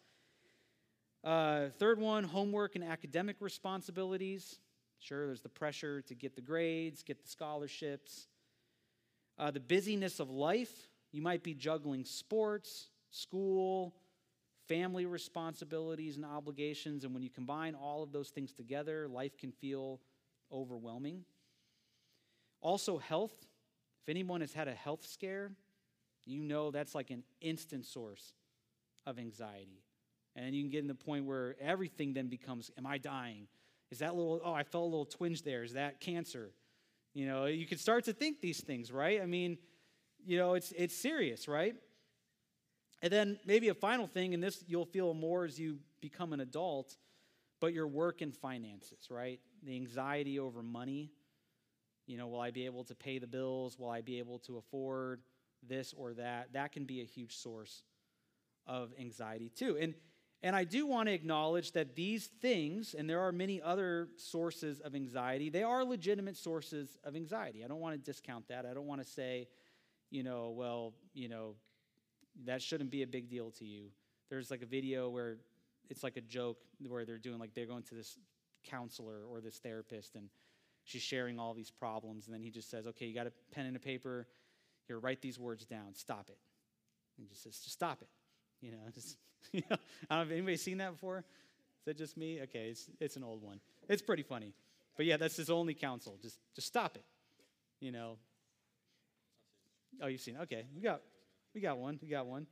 Uh, 1.23 1.69
third 1.77 1.99
one 1.99 2.23
homework 2.23 2.75
and 2.75 2.83
academic 2.83 3.37
responsibilities. 3.39 4.59
Sure, 4.99 5.27
there's 5.27 5.41
the 5.41 5.49
pressure 5.49 6.01
to 6.01 6.15
get 6.15 6.35
the 6.35 6.41
grades, 6.41 7.03
get 7.03 7.21
the 7.21 7.27
scholarships. 7.27 8.27
Uh, 9.37 9.51
the 9.51 9.59
busyness 9.59 10.19
of 10.19 10.29
life. 10.29 10.89
You 11.11 11.21
might 11.21 11.43
be 11.43 11.53
juggling 11.53 12.05
sports, 12.05 12.89
school, 13.09 13.93
family 14.67 15.05
responsibilities, 15.05 16.15
and 16.15 16.25
obligations. 16.25 17.03
And 17.03 17.13
when 17.13 17.23
you 17.23 17.29
combine 17.29 17.75
all 17.75 18.03
of 18.03 18.11
those 18.11 18.29
things 18.29 18.53
together, 18.53 19.07
life 19.07 19.37
can 19.37 19.51
feel 19.51 19.99
overwhelming. 20.51 21.25
Also, 22.61 22.97
health. 22.97 23.33
If 24.03 24.09
anyone 24.09 24.41
has 24.41 24.53
had 24.53 24.67
a 24.67 24.73
health 24.73 25.05
scare, 25.05 25.51
you 26.25 26.41
know 26.41 26.71
that's 26.71 26.95
like 26.95 27.09
an 27.11 27.23
instant 27.41 27.85
source 27.85 28.33
of 29.05 29.19
anxiety. 29.19 29.83
And 30.35 30.55
you 30.55 30.63
can 30.63 30.69
get 30.69 30.79
in 30.79 30.87
the 30.87 30.95
point 30.95 31.25
where 31.25 31.55
everything 31.59 32.13
then 32.13 32.27
becomes 32.27 32.71
Am 32.77 32.85
I 32.85 32.97
dying? 32.97 33.47
Is 33.91 33.99
that 33.99 34.15
little, 34.15 34.39
oh, 34.43 34.53
I 34.53 34.63
felt 34.63 34.83
a 34.83 34.87
little 34.87 35.05
twinge 35.05 35.43
there. 35.43 35.63
Is 35.63 35.73
that 35.73 35.99
cancer? 35.99 36.51
You 37.13 37.27
know, 37.27 37.45
you 37.45 37.65
can 37.65 37.77
start 37.77 38.05
to 38.05 38.13
think 38.13 38.39
these 38.39 38.61
things, 38.61 38.89
right? 38.89 39.21
I 39.21 39.25
mean, 39.25 39.57
you 40.25 40.37
know, 40.37 40.53
it's, 40.53 40.71
it's 40.71 40.95
serious, 40.95 41.47
right? 41.47 41.75
And 43.01 43.11
then 43.11 43.39
maybe 43.45 43.67
a 43.67 43.73
final 43.73 44.07
thing, 44.07 44.33
and 44.33 44.41
this 44.41 44.63
you'll 44.67 44.85
feel 44.85 45.13
more 45.13 45.43
as 45.43 45.59
you 45.59 45.79
become 45.99 46.31
an 46.31 46.39
adult, 46.39 46.95
but 47.59 47.73
your 47.73 47.87
work 47.87 48.21
and 48.21 48.35
finances, 48.35 49.07
right? 49.09 49.39
The 49.63 49.75
anxiety 49.75 50.39
over 50.39 50.63
money. 50.63 51.11
You 52.07 52.17
know, 52.17 52.27
will 52.27 52.41
I 52.41 52.51
be 52.51 52.65
able 52.65 52.83
to 52.85 52.95
pay 52.95 53.19
the 53.19 53.27
bills? 53.27 53.77
Will 53.77 53.89
I 53.89 54.01
be 54.01 54.19
able 54.19 54.39
to 54.39 54.57
afford 54.57 55.21
this 55.67 55.93
or 55.95 56.13
that? 56.13 56.53
That 56.53 56.71
can 56.71 56.85
be 56.85 57.01
a 57.01 57.05
huge 57.05 57.37
source 57.37 57.83
of 58.67 58.91
anxiety 58.99 59.49
too. 59.49 59.77
And 59.79 59.93
and 60.43 60.55
I 60.55 60.63
do 60.63 60.87
want 60.87 61.07
to 61.07 61.13
acknowledge 61.13 61.73
that 61.73 61.95
these 61.95 62.27
things, 62.41 62.95
and 62.95 63.07
there 63.09 63.21
are 63.21 63.31
many 63.31 63.61
other 63.61 64.09
sources 64.17 64.79
of 64.79 64.95
anxiety, 64.95 65.49
they 65.49 65.61
are 65.61 65.83
legitimate 65.83 66.35
sources 66.35 66.97
of 67.03 67.15
anxiety. 67.15 67.63
I 67.63 67.67
don't 67.67 67.79
want 67.79 67.93
to 67.93 68.11
discount 68.11 68.47
that. 68.47 68.65
I 68.65 68.73
don't 68.73 68.87
want 68.87 69.03
to 69.03 69.07
say, 69.07 69.47
you 70.09 70.23
know, 70.23 70.49
well, 70.49 70.93
you 71.13 71.29
know, 71.29 71.55
that 72.45 72.61
shouldn't 72.61 72.89
be 72.89 73.03
a 73.03 73.07
big 73.07 73.29
deal 73.29 73.51
to 73.51 73.65
you. 73.65 73.89
There's 74.29 74.49
like 74.49 74.63
a 74.63 74.65
video 74.65 75.09
where 75.09 75.37
it's 75.89 76.03
like 76.03 76.17
a 76.17 76.21
joke 76.21 76.57
where 76.87 77.05
they're 77.05 77.19
doing 77.19 77.37
like 77.37 77.53
they're 77.53 77.67
going 77.67 77.83
to 77.83 77.95
this 77.95 78.17
counselor 78.63 79.23
or 79.29 79.41
this 79.41 79.57
therapist 79.57 80.15
and 80.15 80.29
she's 80.85 81.01
sharing 81.01 81.39
all 81.39 81.53
these 81.53 81.69
problems 81.69 82.25
and 82.25 82.33
then 82.33 82.41
he 82.41 82.49
just 82.49 82.69
says, 82.69 82.87
"Okay, 82.87 83.05
you 83.05 83.13
got 83.13 83.27
a 83.27 83.33
pen 83.51 83.65
and 83.65 83.75
a 83.75 83.79
paper. 83.79 84.27
Here, 84.87 84.99
write 84.99 85.21
these 85.21 85.37
words 85.37 85.65
down. 85.65 85.93
Stop 85.93 86.29
it." 86.29 86.37
And 87.17 87.25
he 87.25 87.29
just 87.29 87.43
says, 87.43 87.59
"Just 87.59 87.73
stop 87.73 88.01
it." 88.01 88.07
You 88.61 88.71
know, 88.71 88.77
just, 88.93 89.17
you 89.51 89.61
know, 89.69 89.77
I 90.09 90.15
don't 90.15 90.27
know 90.27 90.31
if 90.31 90.37
anybody 90.37 90.57
seen 90.57 90.77
that 90.77 90.91
before. 90.91 91.19
Is 91.19 91.85
that 91.85 91.97
just 91.97 92.17
me? 92.17 92.41
Okay, 92.43 92.69
it's, 92.69 92.89
it's 92.99 93.15
an 93.15 93.23
old 93.23 93.41
one. 93.41 93.59
It's 93.89 94.01
pretty 94.01 94.23
funny. 94.23 94.53
But 94.95 95.05
yeah, 95.05 95.17
that's 95.17 95.35
his 95.35 95.49
only 95.49 95.73
counsel. 95.73 96.17
Just, 96.21 96.37
just 96.55 96.67
stop 96.67 96.95
it. 96.95 97.03
You 97.79 97.91
know. 97.91 98.17
Oh, 100.01 100.07
you've 100.07 100.21
seen. 100.21 100.37
Okay, 100.43 100.65
we 100.75 100.81
got, 100.81 101.01
we 101.53 101.61
got 101.61 101.77
one. 101.77 101.99
We 102.01 102.07
got 102.07 102.25
one. 102.25 102.45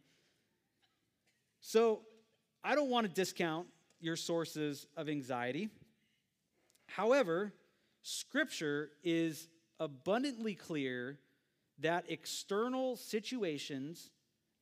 So 1.61 2.01
I 2.63 2.75
don't 2.75 2.89
want 2.89 3.07
to 3.07 3.13
discount 3.13 3.67
your 3.99 4.15
sources 4.15 4.87
of 4.97 5.09
anxiety. 5.09 5.69
However, 6.87 7.53
Scripture 8.01 8.91
is 9.03 9.47
abundantly 9.79 10.55
clear 10.55 11.19
that 11.79 12.05
external 12.09 12.95
situations 12.95 14.09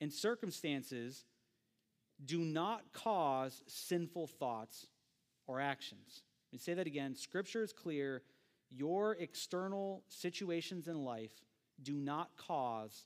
and 0.02 0.12
circumstances 0.12 1.26
do 2.26 2.40
not 2.40 2.82
cause 2.94 3.64
sinful 3.68 4.28
thoughts 4.28 4.88
or 5.46 5.60
actions. 5.60 6.24
Let 6.52 6.54
me 6.54 6.60
say 6.60 6.74
that 6.74 6.88
again. 6.88 7.16
Scripture 7.16 7.64
is 7.64 7.74
clear. 7.74 8.24
Your 8.70 9.14
external 9.14 10.04
situations 10.10 10.88
in 10.88 11.04
life 11.04 11.32
do 11.82 11.94
not 11.94 12.32
cause 12.38 13.06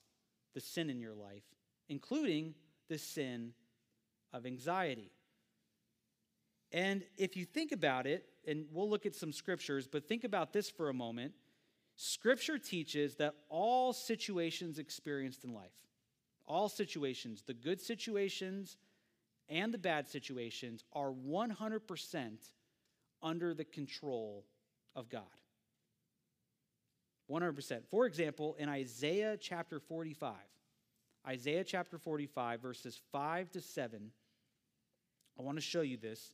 the 0.54 0.62
sin 0.62 0.90
in 0.90 1.00
your 1.00 1.14
life, 1.14 1.44
including 1.90 2.56
the 2.90 2.98
sin 2.98 3.54
of 4.34 4.46
anxiety. 4.46 5.12
And 6.72 7.04
if 7.18 7.36
you 7.36 7.46
think 7.46 7.72
about 7.72 8.08
it, 8.08 8.26
and 8.48 8.66
we'll 8.72 8.90
look 8.90 9.06
at 9.06 9.16
some 9.16 9.34
scriptures, 9.34 9.88
but 9.88 10.08
think 10.08 10.24
about 10.24 10.54
this 10.54 10.70
for 10.70 10.90
a 10.90 10.94
moment. 10.94 11.34
Scripture 11.96 12.58
teaches 12.58 13.16
that 13.16 13.36
all 13.50 13.94
situations 13.94 14.80
experienced 14.80 15.44
in 15.44 15.54
life, 15.54 15.74
all 16.48 16.70
situations, 16.70 17.44
the 17.46 17.54
good 17.54 17.82
situations 17.82 18.78
and 19.52 19.74
the 19.74 19.78
bad 19.78 20.10
situations 20.10 20.84
are 20.94 21.12
100% 21.12 22.32
under 23.22 23.54
the 23.54 23.66
control 23.66 24.46
of 24.96 25.10
God. 25.10 25.24
100%. 27.30 27.82
For 27.90 28.06
example, 28.06 28.56
in 28.58 28.70
Isaiah 28.70 29.38
chapter 29.38 29.80
45, 29.80 30.34
Isaiah 31.28 31.64
chapter 31.64 31.98
45, 31.98 32.62
verses 32.62 33.00
5 33.12 33.52
to 33.52 33.62
7, 33.62 34.12
I 35.38 35.42
want 35.44 35.58
to 35.58 35.62
show 35.62 35.82
you 35.82 35.98
this. 35.98 36.34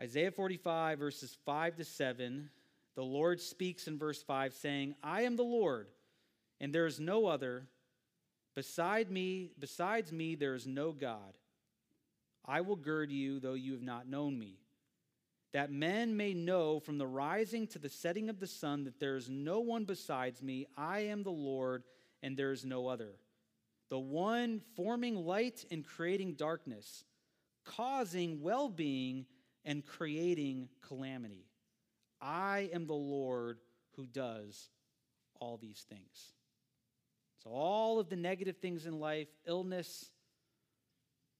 Isaiah 0.00 0.30
45, 0.30 0.98
verses 0.98 1.36
5 1.44 1.76
to 1.76 1.84
7, 1.84 2.50
the 2.96 3.04
Lord 3.04 3.40
speaks 3.40 3.88
in 3.88 3.98
verse 3.98 4.22
5, 4.22 4.52
saying, 4.52 4.94
I 5.02 5.22
am 5.22 5.36
the 5.36 5.42
Lord, 5.42 5.88
and 6.60 6.72
there 6.72 6.86
is 6.86 6.98
no 6.98 7.26
other. 7.26 7.68
Beside 8.54 9.10
me, 9.10 9.50
besides 9.58 10.12
me, 10.12 10.34
there 10.34 10.54
is 10.54 10.66
no 10.66 10.92
God. 10.92 11.34
I 12.44 12.60
will 12.60 12.76
gird 12.76 13.10
you, 13.10 13.40
though 13.40 13.54
you 13.54 13.72
have 13.72 13.82
not 13.82 14.08
known 14.08 14.38
me, 14.38 14.58
that 15.52 15.72
men 15.72 16.16
may 16.16 16.34
know 16.34 16.78
from 16.78 16.98
the 16.98 17.06
rising 17.06 17.66
to 17.68 17.78
the 17.78 17.88
setting 17.88 18.28
of 18.28 18.38
the 18.38 18.46
sun 18.46 18.84
that 18.84 19.00
there 19.00 19.16
is 19.16 19.28
no 19.28 19.60
one 19.60 19.84
besides 19.84 20.42
me. 20.42 20.66
I 20.76 21.00
am 21.00 21.22
the 21.22 21.30
Lord, 21.30 21.84
and 22.22 22.36
there 22.36 22.52
is 22.52 22.64
no 22.64 22.86
other. 22.86 23.12
The 23.88 23.98
one 23.98 24.60
forming 24.76 25.16
light 25.16 25.64
and 25.70 25.84
creating 25.84 26.34
darkness, 26.34 27.04
causing 27.64 28.42
well 28.42 28.68
being 28.68 29.26
and 29.64 29.84
creating 29.84 30.68
calamity. 30.86 31.46
I 32.20 32.70
am 32.72 32.86
the 32.86 32.94
Lord 32.94 33.58
who 33.96 34.06
does 34.06 34.70
all 35.40 35.56
these 35.56 35.86
things. 35.88 36.32
So, 37.42 37.50
all 37.50 37.98
of 37.98 38.08
the 38.08 38.16
negative 38.16 38.56
things 38.58 38.86
in 38.86 39.00
life, 39.00 39.28
illness, 39.46 40.10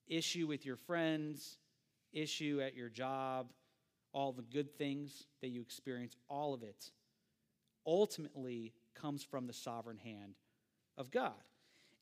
issue 0.06 0.46
with 0.46 0.66
your 0.66 0.76
friends, 0.76 1.56
issue 2.12 2.60
at 2.64 2.74
your 2.74 2.88
job, 2.88 3.48
all 4.12 4.32
the 4.32 4.42
good 4.42 4.76
things 4.76 5.26
that 5.40 5.48
you 5.48 5.60
experience, 5.60 6.16
all 6.28 6.54
of 6.54 6.62
it 6.62 6.90
ultimately 7.86 8.72
comes 8.94 9.22
from 9.22 9.46
the 9.46 9.52
sovereign 9.52 9.98
hand 9.98 10.34
of 10.96 11.10
God. 11.10 11.32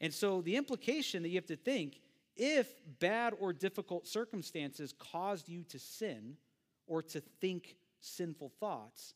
And 0.01 0.13
so, 0.13 0.43
the 0.43 0.57
implication 0.57 1.23
that 1.23 1.29
you 1.29 1.37
have 1.37 1.47
to 1.47 1.57
think 1.57 2.01
if 2.37 2.69
bad 2.99 3.35
or 3.39 3.53
difficult 3.53 4.07
circumstances 4.07 4.95
caused 4.99 5.49
you 5.49 5.65
to 5.65 5.79
sin 5.79 6.37
or 6.87 7.03
to 7.03 7.21
think 7.41 7.77
sinful 8.01 8.53
thoughts, 8.59 9.15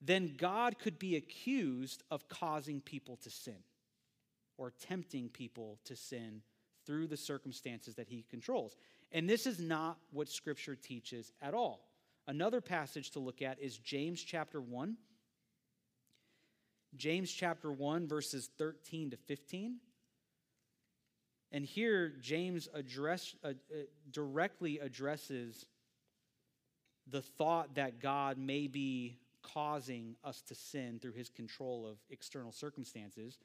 then 0.00 0.34
God 0.36 0.78
could 0.78 0.98
be 0.98 1.16
accused 1.16 2.02
of 2.10 2.28
causing 2.28 2.80
people 2.80 3.16
to 3.22 3.30
sin 3.30 3.62
or 4.56 4.72
tempting 4.88 5.28
people 5.28 5.78
to 5.84 5.96
sin 5.96 6.42
through 6.86 7.06
the 7.06 7.16
circumstances 7.16 7.94
that 7.94 8.08
he 8.08 8.24
controls. 8.30 8.76
And 9.12 9.28
this 9.28 9.46
is 9.46 9.58
not 9.58 9.98
what 10.12 10.28
Scripture 10.28 10.76
teaches 10.76 11.32
at 11.40 11.54
all. 11.54 11.88
Another 12.26 12.60
passage 12.60 13.10
to 13.12 13.20
look 13.20 13.42
at 13.42 13.60
is 13.60 13.78
James 13.78 14.22
chapter 14.22 14.60
1. 14.60 14.96
James 16.96 17.30
chapter 17.30 17.72
1, 17.72 18.06
verses 18.06 18.50
13 18.58 19.10
to 19.10 19.16
15. 19.16 19.76
And 21.52 21.64
here, 21.64 22.12
James 22.20 22.68
address, 22.74 23.34
uh, 23.44 23.48
uh, 23.48 23.52
directly 24.10 24.78
addresses 24.78 25.66
the 27.08 27.22
thought 27.22 27.74
that 27.74 28.00
God 28.00 28.38
may 28.38 28.66
be 28.66 29.18
causing 29.42 30.16
us 30.24 30.40
to 30.42 30.54
sin 30.54 30.98
through 31.00 31.12
his 31.12 31.28
control 31.28 31.86
of 31.86 31.98
external 32.10 32.50
circumstances. 32.50 33.38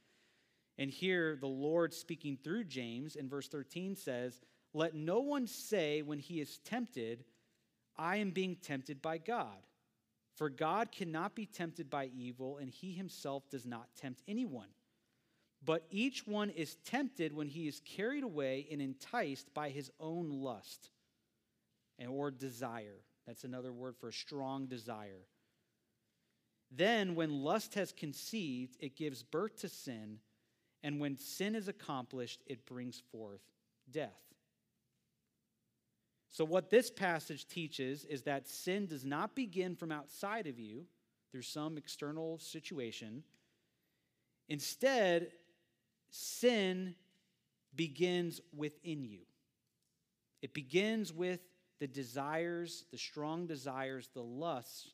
And 0.79 0.89
here, 0.89 1.35
the 1.35 1.45
Lord 1.45 1.93
speaking 1.93 2.37
through 2.41 2.63
James 2.63 3.17
in 3.17 3.27
verse 3.27 3.49
13 3.49 3.97
says, 3.97 4.39
Let 4.73 4.95
no 4.95 5.19
one 5.19 5.45
say 5.45 6.01
when 6.01 6.19
he 6.19 6.39
is 6.39 6.59
tempted, 6.59 7.25
I 7.97 8.15
am 8.15 8.31
being 8.31 8.55
tempted 8.55 9.01
by 9.01 9.17
God. 9.17 9.57
For 10.37 10.49
God 10.49 10.93
cannot 10.93 11.35
be 11.35 11.45
tempted 11.45 11.89
by 11.89 12.09
evil, 12.15 12.59
and 12.59 12.69
he 12.69 12.93
himself 12.93 13.43
does 13.49 13.65
not 13.65 13.89
tempt 13.97 14.23
anyone. 14.25 14.69
But 15.65 15.85
each 15.91 16.25
one 16.25 16.49
is 16.49 16.77
tempted 16.85 17.33
when 17.33 17.49
he 17.49 17.67
is 17.67 17.81
carried 17.83 18.23
away 18.23 18.65
and 18.71 18.81
enticed 18.81 19.53
by 19.53 19.71
his 19.71 19.91
own 19.99 20.29
lust 20.29 20.91
or 22.07 22.31
desire. 22.31 23.01
That's 23.27 23.43
another 23.43 23.73
word 23.73 23.97
for 23.99 24.07
a 24.07 24.13
strong 24.13 24.67
desire. 24.67 25.27
Then, 26.71 27.15
when 27.15 27.43
lust 27.43 27.73
has 27.73 27.91
conceived, 27.91 28.77
it 28.79 28.95
gives 28.95 29.23
birth 29.23 29.57
to 29.57 29.67
sin, 29.67 30.19
and 30.83 30.99
when 30.99 31.17
sin 31.17 31.55
is 31.55 31.67
accomplished, 31.67 32.41
it 32.45 32.65
brings 32.65 33.01
forth 33.11 33.41
death. 33.91 34.19
So, 36.31 36.45
what 36.45 36.69
this 36.69 36.91
passage 36.91 37.47
teaches 37.47 38.05
is 38.05 38.23
that 38.23 38.47
sin 38.47 38.85
does 38.85 39.03
not 39.03 39.35
begin 39.35 39.75
from 39.75 39.91
outside 39.91 40.47
of 40.47 40.59
you 40.59 40.85
through 41.31 41.41
some 41.41 41.77
external 41.77 42.37
situation. 42.39 43.23
Instead, 44.47 45.31
sin 46.09 46.95
begins 47.75 48.41
within 48.55 49.03
you. 49.03 49.21
It 50.41 50.53
begins 50.53 51.11
with 51.11 51.39
the 51.79 51.87
desires, 51.87 52.85
the 52.91 52.97
strong 52.97 53.47
desires, 53.47 54.09
the 54.13 54.23
lusts 54.23 54.91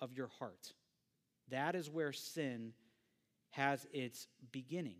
of 0.00 0.12
your 0.12 0.28
heart. 0.38 0.72
That 1.50 1.74
is 1.74 1.90
where 1.90 2.12
sin 2.12 2.72
has 3.50 3.86
its 3.92 4.28
beginning. 4.52 4.96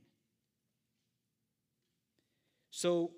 So 2.71 3.13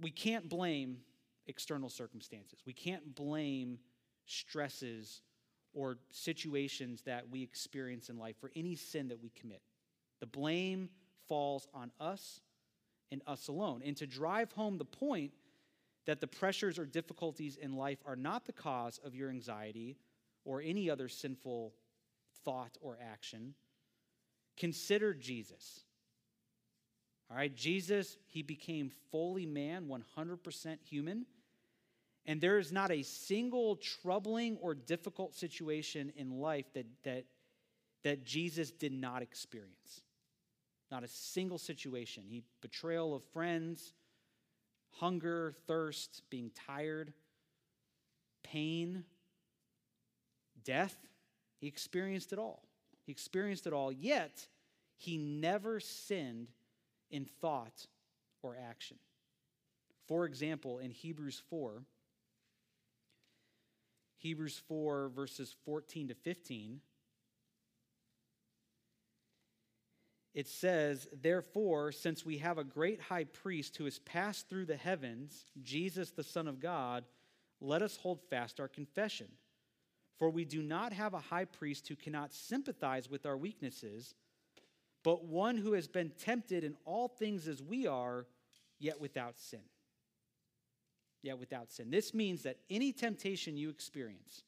we 0.00 0.10
can't 0.10 0.48
blame 0.48 0.98
external 1.46 1.88
circumstances. 1.88 2.60
We 2.66 2.72
can't 2.72 3.14
blame 3.14 3.78
stresses 4.26 5.22
or 5.72 5.98
situations 6.10 7.02
that 7.02 7.28
we 7.30 7.42
experience 7.42 8.08
in 8.08 8.18
life 8.18 8.36
for 8.40 8.50
any 8.54 8.76
sin 8.76 9.08
that 9.08 9.22
we 9.22 9.30
commit. 9.30 9.62
The 10.20 10.26
blame 10.26 10.88
falls 11.28 11.66
on 11.74 11.90
us 12.00 12.40
and 13.10 13.22
us 13.26 13.48
alone. 13.48 13.82
And 13.84 13.96
to 13.96 14.06
drive 14.06 14.52
home 14.52 14.78
the 14.78 14.84
point 14.84 15.32
that 16.06 16.20
the 16.20 16.26
pressures 16.26 16.78
or 16.78 16.86
difficulties 16.86 17.56
in 17.56 17.76
life 17.76 17.98
are 18.06 18.16
not 18.16 18.44
the 18.44 18.52
cause 18.52 19.00
of 19.04 19.14
your 19.14 19.30
anxiety 19.30 19.96
or 20.44 20.60
any 20.60 20.90
other 20.90 21.08
sinful 21.08 21.74
thought 22.44 22.76
or 22.80 22.98
action, 23.02 23.54
consider 24.56 25.14
Jesus. 25.14 25.84
All 27.30 27.36
right, 27.36 27.54
Jesus, 27.54 28.16
he 28.26 28.42
became 28.42 28.90
fully 29.10 29.46
man, 29.46 29.88
100% 29.88 30.78
human. 30.84 31.26
And 32.26 32.40
there 32.40 32.58
is 32.58 32.72
not 32.72 32.90
a 32.90 33.02
single 33.02 33.76
troubling 33.76 34.56
or 34.60 34.74
difficult 34.74 35.34
situation 35.34 36.12
in 36.16 36.40
life 36.40 36.66
that, 36.74 36.86
that, 37.04 37.24
that 38.02 38.24
Jesus 38.24 38.70
did 38.70 38.92
not 38.92 39.22
experience. 39.22 40.02
Not 40.90 41.02
a 41.02 41.08
single 41.08 41.58
situation. 41.58 42.24
He 42.26 42.42
betrayal 42.60 43.14
of 43.14 43.24
friends, 43.32 43.92
hunger, 44.92 45.54
thirst, 45.66 46.22
being 46.30 46.50
tired, 46.66 47.12
pain, 48.42 49.04
death. 50.64 50.96
He 51.60 51.66
experienced 51.66 52.32
it 52.32 52.38
all. 52.38 52.62
He 53.04 53.12
experienced 53.12 53.66
it 53.66 53.72
all, 53.72 53.92
yet 53.92 54.46
he 54.96 55.18
never 55.18 55.80
sinned 55.80 56.50
in 57.14 57.24
thought 57.40 57.86
or 58.42 58.56
action. 58.56 58.98
For 60.08 60.26
example, 60.26 60.80
in 60.80 60.90
Hebrews 60.90 61.40
4, 61.48 61.84
Hebrews 64.18 64.60
4, 64.66 65.10
verses 65.10 65.54
14 65.64 66.08
to 66.08 66.14
15, 66.14 66.80
it 70.34 70.48
says, 70.48 71.06
Therefore, 71.22 71.92
since 71.92 72.26
we 72.26 72.38
have 72.38 72.58
a 72.58 72.64
great 72.64 73.00
high 73.00 73.24
priest 73.24 73.76
who 73.76 73.84
has 73.84 74.00
passed 74.00 74.48
through 74.48 74.66
the 74.66 74.76
heavens, 74.76 75.44
Jesus, 75.62 76.10
the 76.10 76.24
Son 76.24 76.48
of 76.48 76.58
God, 76.58 77.04
let 77.60 77.80
us 77.80 77.96
hold 77.96 78.20
fast 78.28 78.58
our 78.58 78.66
confession. 78.66 79.28
For 80.18 80.30
we 80.30 80.44
do 80.44 80.62
not 80.62 80.92
have 80.92 81.14
a 81.14 81.20
high 81.20 81.44
priest 81.44 81.86
who 81.86 81.94
cannot 81.94 82.32
sympathize 82.32 83.08
with 83.08 83.24
our 83.24 83.36
weaknesses, 83.36 84.14
but 85.04 85.24
one 85.24 85.56
who 85.56 85.74
has 85.74 85.86
been 85.86 86.10
tempted 86.18 86.64
in 86.64 86.74
all 86.84 87.06
things 87.06 87.46
as 87.46 87.62
we 87.62 87.86
are, 87.86 88.26
yet 88.80 89.00
without 89.00 89.38
sin. 89.38 89.60
Yet 91.22 91.38
without 91.38 91.70
sin. 91.70 91.90
This 91.90 92.12
means 92.12 92.42
that 92.42 92.58
any 92.68 92.92
temptation 92.92 93.56
you 93.56 93.70
experience, 93.70 94.42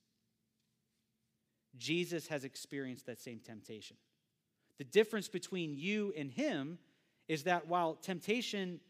Jesus 1.77 2.27
has 2.29 2.45
experienced 2.45 3.07
that 3.07 3.21
same 3.21 3.39
temptation. 3.39 3.97
The 4.79 4.85
difference 4.85 5.29
between 5.29 5.75
you 5.77 6.13
and 6.17 6.31
him 6.31 6.79
is 7.29 7.45
that 7.45 7.69
while 7.69 7.95
temptation 7.95 8.81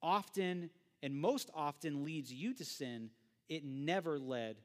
often 0.00 0.70
and 1.02 1.14
most 1.14 1.50
often 1.54 2.04
leads 2.04 2.32
you 2.32 2.54
to 2.54 2.64
sin, 2.64 3.10
it 3.48 3.64
never 3.64 4.18
led 4.18 4.56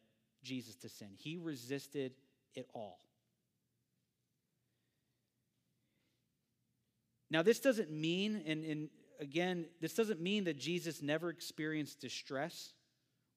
Jesus 0.44 0.76
to 0.78 0.90
sin. 0.90 1.10
He 1.16 1.38
resisted 1.38 2.14
it 2.54 2.68
all. 2.74 3.00
Now, 7.30 7.42
this 7.42 7.60
doesn't 7.60 7.92
mean, 7.92 8.44
and, 8.46 8.64
and 8.64 8.90
again, 9.20 9.66
this 9.82 9.94
doesn't 9.94 10.22
mean 10.22 10.46
that 10.46 10.58
Jesus 10.58 11.02
never 11.02 11.30
experienced 11.30 12.00
distress 12.00 12.74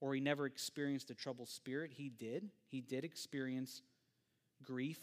or 0.00 0.14
he 0.14 0.20
never 0.20 0.46
experienced 0.46 1.10
a 1.10 1.14
troubled 1.14 1.48
spirit. 1.48 1.92
He 1.94 2.08
did. 2.08 2.50
He 2.68 2.80
did 2.80 3.04
experience 3.04 3.82
grief 4.62 4.98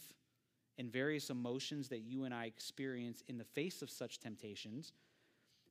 and 0.78 0.92
various 0.92 1.30
emotions 1.30 1.88
that 1.88 2.00
you 2.00 2.24
and 2.24 2.32
I 2.32 2.46
experience 2.46 3.22
in 3.28 3.38
the 3.38 3.44
face 3.44 3.82
of 3.82 3.90
such 3.90 4.20
temptations, 4.20 4.92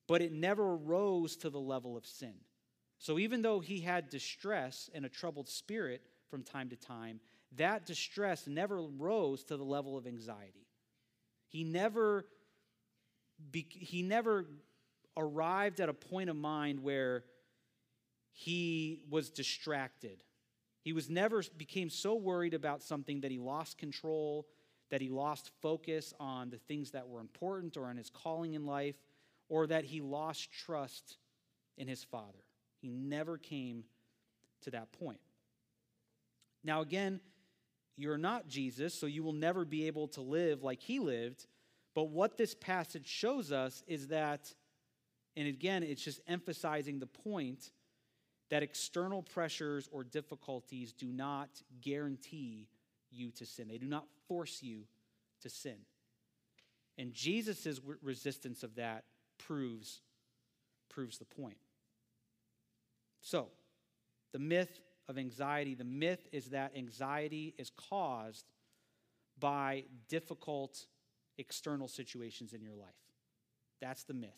but 0.07 0.21
it 0.21 0.31
never 0.31 0.75
rose 0.75 1.35
to 1.37 1.49
the 1.49 1.59
level 1.59 1.97
of 1.97 2.05
sin. 2.05 2.35
So 2.99 3.19
even 3.19 3.41
though 3.41 3.59
he 3.59 3.81
had 3.81 4.09
distress 4.09 4.89
and 4.93 5.05
a 5.05 5.09
troubled 5.09 5.49
spirit 5.49 6.01
from 6.29 6.43
time 6.43 6.69
to 6.69 6.75
time, 6.75 7.19
that 7.55 7.85
distress 7.85 8.47
never 8.47 8.81
rose 8.81 9.43
to 9.45 9.57
the 9.57 9.63
level 9.63 9.97
of 9.97 10.07
anxiety. 10.07 10.67
He 11.47 11.63
never, 11.63 12.25
he 13.51 14.01
never 14.03 14.45
arrived 15.15 15.79
at 15.79 15.89
a 15.89 15.93
point 15.93 16.29
of 16.29 16.35
mind 16.35 16.81
where 16.81 17.23
he 18.31 19.01
was 19.09 19.29
distracted. 19.29 20.23
He 20.81 20.93
was 20.93 21.09
never 21.09 21.43
became 21.57 21.89
so 21.89 22.15
worried 22.15 22.53
about 22.53 22.83
something 22.83 23.21
that 23.21 23.31
he 23.31 23.39
lost 23.39 23.77
control 23.77 24.47
that 24.89 25.01
he 25.01 25.09
lost 25.09 25.51
focus 25.61 26.13
on 26.19 26.49
the 26.49 26.57
things 26.57 26.91
that 26.91 27.07
were 27.07 27.19
important 27.19 27.77
or 27.77 27.85
on 27.85 27.97
his 27.97 28.09
calling 28.09 28.53
in 28.53 28.65
life, 28.65 28.95
or 29.49 29.67
that 29.67 29.85
he 29.85 30.01
lost 30.01 30.51
trust 30.51 31.17
in 31.77 31.87
his 31.87 32.03
father. 32.03 32.43
He 32.81 32.89
never 32.89 33.37
came 33.37 33.83
to 34.61 34.71
that 34.71 34.91
point. 34.93 35.19
Now, 36.63 36.81
again, 36.81 37.19
you're 37.95 38.17
not 38.17 38.47
Jesus, 38.47 38.93
so 38.93 39.05
you 39.05 39.23
will 39.23 39.33
never 39.33 39.65
be 39.65 39.87
able 39.87 40.07
to 40.09 40.21
live 40.21 40.63
like 40.63 40.81
he 40.81 40.99
lived. 40.99 41.47
But 41.97 42.09
what 42.09 42.37
this 42.37 42.53
passage 42.53 43.07
shows 43.07 43.51
us 43.51 43.83
is 43.87 44.09
that, 44.09 44.53
and 45.35 45.47
again, 45.47 45.81
it's 45.81 46.03
just 46.03 46.21
emphasizing 46.27 46.99
the 46.99 47.07
point 47.07 47.71
that 48.51 48.61
external 48.61 49.23
pressures 49.23 49.89
or 49.91 50.03
difficulties 50.03 50.93
do 50.93 51.07
not 51.07 51.49
guarantee 51.81 52.67
you 53.09 53.31
to 53.31 53.47
sin. 53.47 53.67
They 53.67 53.79
do 53.79 53.87
not 53.87 54.05
force 54.27 54.61
you 54.61 54.83
to 55.41 55.49
sin. 55.49 55.77
And 56.99 57.15
Jesus' 57.15 57.81
resistance 58.03 58.61
of 58.61 58.75
that 58.75 59.05
proves, 59.39 60.01
proves 60.89 61.17
the 61.17 61.25
point. 61.25 61.57
So, 63.21 63.47
the 64.33 64.39
myth 64.39 64.81
of 65.09 65.17
anxiety, 65.17 65.73
the 65.73 65.83
myth 65.83 66.27
is 66.31 66.49
that 66.49 66.73
anxiety 66.77 67.55
is 67.57 67.71
caused 67.71 68.45
by 69.39 69.85
difficult 70.09 70.85
external 71.37 71.87
situations 71.87 72.53
in 72.53 72.61
your 72.61 72.75
life. 72.75 72.89
That's 73.81 74.03
the 74.03 74.13
myth. 74.13 74.31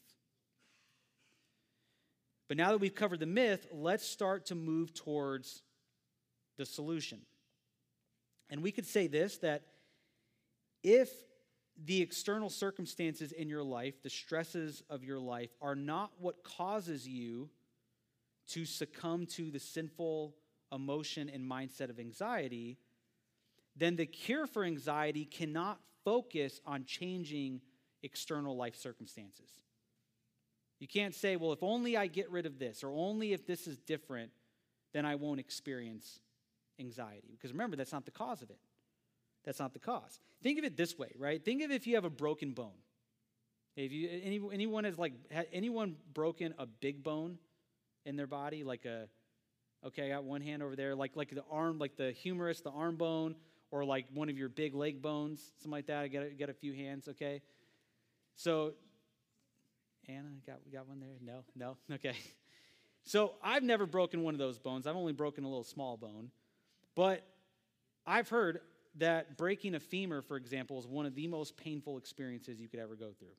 But 2.47 2.57
now 2.57 2.71
that 2.71 2.79
we've 2.79 2.95
covered 2.95 3.19
the 3.19 3.25
myth, 3.27 3.67
let's 3.71 4.05
start 4.05 4.47
to 4.47 4.55
move 4.55 4.93
towards 4.93 5.61
the 6.57 6.65
solution. 6.65 7.21
And 8.49 8.63
we 8.63 8.71
could 8.71 8.87
say 8.87 9.07
this 9.07 9.37
that 9.37 9.63
if 10.83 11.09
the 11.85 12.01
external 12.01 12.49
circumstances 12.49 13.31
in 13.31 13.47
your 13.47 13.63
life, 13.63 14.01
the 14.01 14.09
stresses 14.09 14.83
of 14.89 15.03
your 15.03 15.19
life, 15.19 15.51
are 15.61 15.75
not 15.75 16.11
what 16.19 16.43
causes 16.43 17.07
you 17.07 17.49
to 18.49 18.65
succumb 18.65 19.25
to 19.27 19.51
the 19.51 19.59
sinful 19.59 20.35
emotion 20.71 21.29
and 21.29 21.49
mindset 21.49 21.89
of 21.89 21.99
anxiety, 21.99 22.77
then 23.75 23.95
the 23.95 24.05
cure 24.05 24.47
for 24.47 24.63
anxiety 24.63 25.23
cannot 25.23 25.79
focus 26.03 26.59
on 26.65 26.85
changing 26.85 27.61
external 28.03 28.55
life 28.55 28.75
circumstances. 28.75 29.49
You 30.79 30.87
can't 30.87 31.13
say, 31.13 31.35
well, 31.35 31.51
if 31.51 31.61
only 31.61 31.97
I 31.97 32.07
get 32.07 32.31
rid 32.31 32.45
of 32.45 32.57
this, 32.57 32.83
or 32.83 32.91
only 32.91 33.33
if 33.33 33.45
this 33.45 33.67
is 33.67 33.77
different, 33.77 34.31
then 34.93 35.05
I 35.05 35.15
won't 35.15 35.39
experience 35.39 36.21
anxiety. 36.79 37.29
Because 37.31 37.51
remember, 37.51 37.75
that's 37.75 37.91
not 37.91 38.05
the 38.05 38.11
cause 38.11 38.41
of 38.41 38.49
it. 38.49 38.59
That's 39.43 39.59
not 39.59 39.73
the 39.73 39.79
cause. 39.79 40.19
Think 40.41 40.57
of 40.57 40.65
it 40.65 40.77
this 40.77 40.97
way, 40.97 41.11
right? 41.17 41.43
Think 41.43 41.63
of 41.63 41.71
if 41.71 41.85
you 41.85 41.95
have 41.95 42.05
a 42.05 42.09
broken 42.09 42.51
bone. 42.51 42.71
If 43.75 43.91
you 43.91 44.09
any, 44.09 44.41
anyone 44.51 44.83
has 44.83 44.97
like 44.97 45.13
anyone 45.53 45.95
broken 46.13 46.53
a 46.57 46.65
big 46.65 47.03
bone 47.03 47.37
in 48.05 48.15
their 48.15 48.27
body, 48.27 48.63
like 48.63 48.85
a 48.85 49.07
okay, 49.85 50.07
I 50.07 50.15
got 50.15 50.23
one 50.23 50.41
hand 50.41 50.61
over 50.61 50.75
there, 50.75 50.95
like 50.95 51.15
like 51.15 51.29
the 51.29 51.43
arm, 51.49 51.79
like 51.79 51.95
the 51.95 52.11
humerus, 52.11 52.61
the 52.61 52.71
arm 52.71 52.97
bone, 52.97 53.35
or 53.71 53.85
like 53.85 54.05
one 54.13 54.29
of 54.29 54.37
your 54.37 54.49
big 54.49 54.73
leg 54.73 55.01
bones, 55.01 55.41
something 55.57 55.71
like 55.71 55.87
that. 55.87 56.03
I 56.03 56.07
got 56.07 56.23
got 56.37 56.49
a 56.49 56.53
few 56.53 56.73
hands, 56.73 57.07
okay. 57.07 57.41
So 58.35 58.73
Anna, 60.07 60.29
got 60.45 60.57
got 60.71 60.87
one 60.87 60.99
there? 60.99 61.17
No, 61.21 61.43
no, 61.55 61.77
okay. 61.95 62.15
So 63.03 63.33
I've 63.43 63.63
never 63.63 63.85
broken 63.85 64.23
one 64.23 64.33
of 64.33 64.39
those 64.39 64.59
bones. 64.59 64.85
I've 64.87 64.95
only 64.95 65.13
broken 65.13 65.43
a 65.43 65.47
little 65.47 65.63
small 65.63 65.97
bone, 65.97 66.31
but 66.95 67.23
I've 68.05 68.29
heard 68.29 68.61
that 68.97 69.37
breaking 69.37 69.75
a 69.75 69.79
femur, 69.79 70.21
for 70.21 70.35
example, 70.35 70.79
is 70.79 70.87
one 70.87 71.05
of 71.05 71.15
the 71.15 71.27
most 71.27 71.55
painful 71.57 71.97
experiences 71.97 72.59
you 72.59 72.67
could 72.67 72.79
ever 72.79 72.95
go 72.95 73.11
through. 73.17 73.35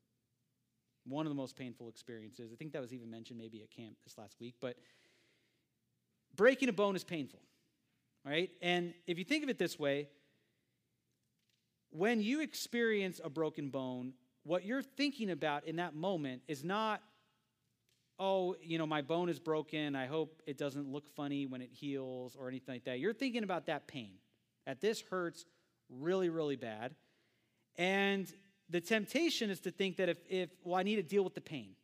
One 1.07 1.27
of 1.27 1.31
the 1.31 1.37
most 1.37 1.57
painful 1.57 1.89
experiences. 1.89 2.51
I 2.53 2.57
think 2.57 2.73
that 2.73 2.81
was 2.81 2.93
even 2.93 3.11
mentioned 3.11 3.39
maybe 3.39 3.63
at 3.63 3.71
camp 3.71 3.97
this 4.05 4.17
last 4.17 4.37
week. 4.41 4.55
But 4.61 4.77
breaking 6.37 6.69
a 6.69 6.73
bone 6.73 6.95
is 6.95 7.05
painful, 7.05 7.41
right? 8.25 8.51
And 8.63 8.95
if 9.07 9.19
you 9.19 9.25
think 9.25 9.43
of 9.43 9.49
it 9.49 9.59
this 9.59 9.79
way, 9.79 10.09
when 11.91 12.23
you 12.23 12.41
experience 12.41 13.21
a 13.23 13.31
broken 13.31 13.71
bone, 13.71 14.15
what 14.45 14.65
you're 14.65 14.83
thinking 14.83 15.31
about 15.31 15.67
in 15.67 15.77
that 15.77 15.95
moment 15.95 16.43
is 16.49 16.65
not, 16.65 17.03
oh, 18.19 18.57
you 18.63 18.79
know, 18.79 18.87
my 18.87 19.03
bone 19.03 19.29
is 19.29 19.39
broken. 19.39 19.97
I 19.97 20.07
hope 20.07 20.43
it 20.47 20.57
doesn't 20.57 20.87
look 20.87 21.09
funny 21.15 21.47
when 21.47 21.61
it 21.61 21.71
heals 21.73 22.37
or 22.37 22.49
anything 22.49 22.77
like 22.77 22.85
that. 22.85 22.99
You're 22.99 23.15
thinking 23.15 23.45
about 23.45 23.67
that 23.67 23.87
pain 23.87 24.15
That 24.67 24.81
this 24.81 25.03
hurts 25.11 25.45
really, 25.89 26.29
really 26.29 26.57
bad. 26.57 26.95
And 27.77 28.33
the 28.69 28.81
temptation 28.81 29.51
is 29.51 29.61
to 29.61 29.71
think 29.71 29.97
that 29.97 30.09
if, 30.09 30.19
if 30.29 30.51
well, 30.65 30.77
I 30.77 30.83
need 30.83 30.97
to 30.97 31.03
deal 31.03 31.25
with 31.25 31.35
the 31.35 31.41
pain. 31.41 31.75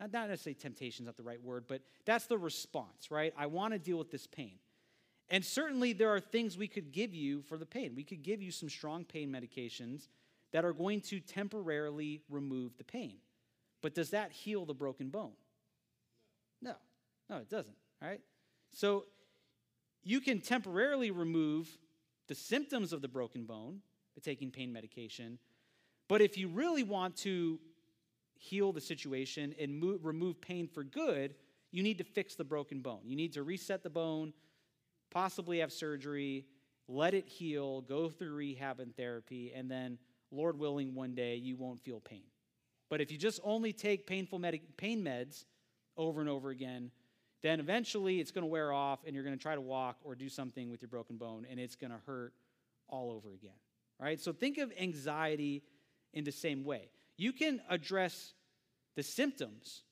Not, 0.00 0.12
necessarily 0.12 0.54
temptation 0.54 1.04
is 1.04 1.06
not 1.06 1.16
the 1.16 1.24
right 1.24 1.42
word, 1.42 1.64
but 1.66 1.82
that's 2.04 2.26
the 2.26 2.38
response, 2.38 3.10
right? 3.10 3.32
I 3.36 3.46
want 3.46 3.72
to 3.72 3.78
deal 3.80 3.98
with 3.98 4.10
this 4.10 4.26
pain. 4.28 4.58
And 5.30 5.44
certainly 5.44 5.92
there 5.92 6.08
are 6.14 6.20
things 6.20 6.56
we 6.56 6.68
could 6.68 6.90
give 6.90 7.14
you 7.14 7.42
for 7.42 7.58
the 7.58 7.66
pain. 7.66 7.94
We 7.94 8.04
could 8.04 8.22
give 8.22 8.40
you 8.40 8.50
some 8.50 8.68
strong 8.68 9.04
pain 9.04 9.30
medications 9.30 10.08
that 10.52 10.64
are 10.64 10.72
going 10.72 11.02
to 11.02 11.20
temporarily 11.20 12.22
remove 12.30 12.76
the 12.78 12.84
pain. 12.84 13.16
But 13.82 13.94
does 13.94 14.10
that 14.10 14.32
heal 14.32 14.64
the 14.64 14.74
broken 14.74 15.10
bone? 15.10 15.32
No. 16.62 16.74
No, 17.28 17.36
it 17.36 17.50
doesn't, 17.50 17.76
all 18.02 18.08
right? 18.08 18.20
So 18.72 19.04
you 20.02 20.20
can 20.20 20.40
temporarily 20.40 21.10
remove 21.10 21.68
the 22.28 22.34
symptoms 22.34 22.92
of 22.92 23.02
the 23.02 23.08
broken 23.08 23.44
bone 23.44 23.80
by 24.16 24.20
taking 24.22 24.50
pain 24.50 24.72
medication. 24.72 25.38
But 26.08 26.22
if 26.22 26.38
you 26.38 26.48
really 26.48 26.82
want 26.82 27.16
to 27.18 27.60
heal 28.34 28.72
the 28.72 28.80
situation 28.80 29.54
and 29.60 29.78
move, 29.78 30.04
remove 30.04 30.40
pain 30.40 30.66
for 30.66 30.82
good, 30.82 31.34
you 31.70 31.82
need 31.82 31.98
to 31.98 32.04
fix 32.04 32.34
the 32.34 32.44
broken 32.44 32.80
bone. 32.80 33.00
You 33.04 33.16
need 33.16 33.34
to 33.34 33.42
reset 33.42 33.82
the 33.82 33.90
bone, 33.90 34.32
possibly 35.10 35.58
have 35.58 35.72
surgery, 35.72 36.44
let 36.88 37.14
it 37.14 37.28
heal, 37.28 37.82
go 37.82 38.08
through 38.08 38.34
rehab 38.34 38.80
and 38.80 38.96
therapy, 38.96 39.52
and 39.54 39.70
then, 39.70 39.98
Lord 40.30 40.58
willing, 40.58 40.94
one 40.94 41.14
day 41.14 41.36
you 41.36 41.56
won't 41.56 41.80
feel 41.80 42.00
pain. 42.00 42.24
But 42.88 43.00
if 43.00 43.12
you 43.12 43.18
just 43.18 43.40
only 43.44 43.72
take 43.72 44.06
painful 44.06 44.40
pain 44.76 45.04
meds 45.04 45.44
over 45.96 46.20
and 46.20 46.30
over 46.30 46.50
again, 46.50 46.90
then 47.42 47.60
eventually 47.60 48.20
it's 48.20 48.30
going 48.30 48.42
to 48.42 48.48
wear 48.48 48.72
off 48.72 49.00
and 49.06 49.14
you're 49.14 49.24
going 49.24 49.36
to 49.36 49.42
try 49.42 49.54
to 49.54 49.60
walk 49.60 49.96
or 50.02 50.14
do 50.14 50.28
something 50.28 50.70
with 50.70 50.82
your 50.82 50.88
broken 50.88 51.16
bone 51.16 51.46
and 51.48 51.60
it's 51.60 51.76
going 51.76 51.90
to 51.90 51.98
hurt 52.06 52.32
all 52.88 53.10
over 53.10 53.32
again. 53.32 53.56
Right? 54.00 54.18
So 54.18 54.32
think 54.32 54.58
of 54.58 54.72
anxiety 54.80 55.62
in 56.14 56.24
the 56.24 56.32
same 56.32 56.64
way. 56.64 56.90
You 57.16 57.32
can 57.32 57.60
address 57.68 58.32
the 58.96 59.02
symptoms, 59.02 59.82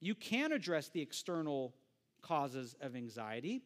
you 0.00 0.14
can 0.14 0.52
address 0.52 0.88
the 0.88 1.00
external 1.00 1.74
causes 2.22 2.76
of 2.80 2.94
anxiety. 2.94 3.62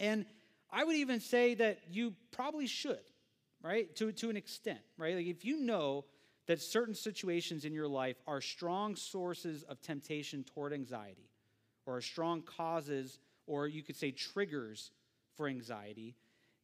And 0.00 0.26
I 0.70 0.84
would 0.84 0.96
even 0.96 1.20
say 1.20 1.54
that 1.54 1.78
you 1.90 2.14
probably 2.32 2.66
should, 2.66 2.98
right? 3.62 3.94
To, 3.96 4.12
to 4.12 4.30
an 4.30 4.36
extent, 4.36 4.80
right? 4.98 5.16
Like 5.16 5.26
if 5.26 5.44
you 5.44 5.60
know 5.60 6.04
that 6.46 6.60
certain 6.60 6.94
situations 6.94 7.64
in 7.64 7.72
your 7.72 7.88
life 7.88 8.16
are 8.26 8.40
strong 8.40 8.96
sources 8.96 9.62
of 9.62 9.80
temptation 9.80 10.44
toward 10.44 10.72
anxiety, 10.72 11.30
or 11.86 11.96
are 11.96 12.00
strong 12.00 12.42
causes, 12.42 13.18
or 13.46 13.66
you 13.66 13.82
could 13.82 13.96
say 13.96 14.10
triggers 14.10 14.90
for 15.36 15.48
anxiety, 15.48 16.14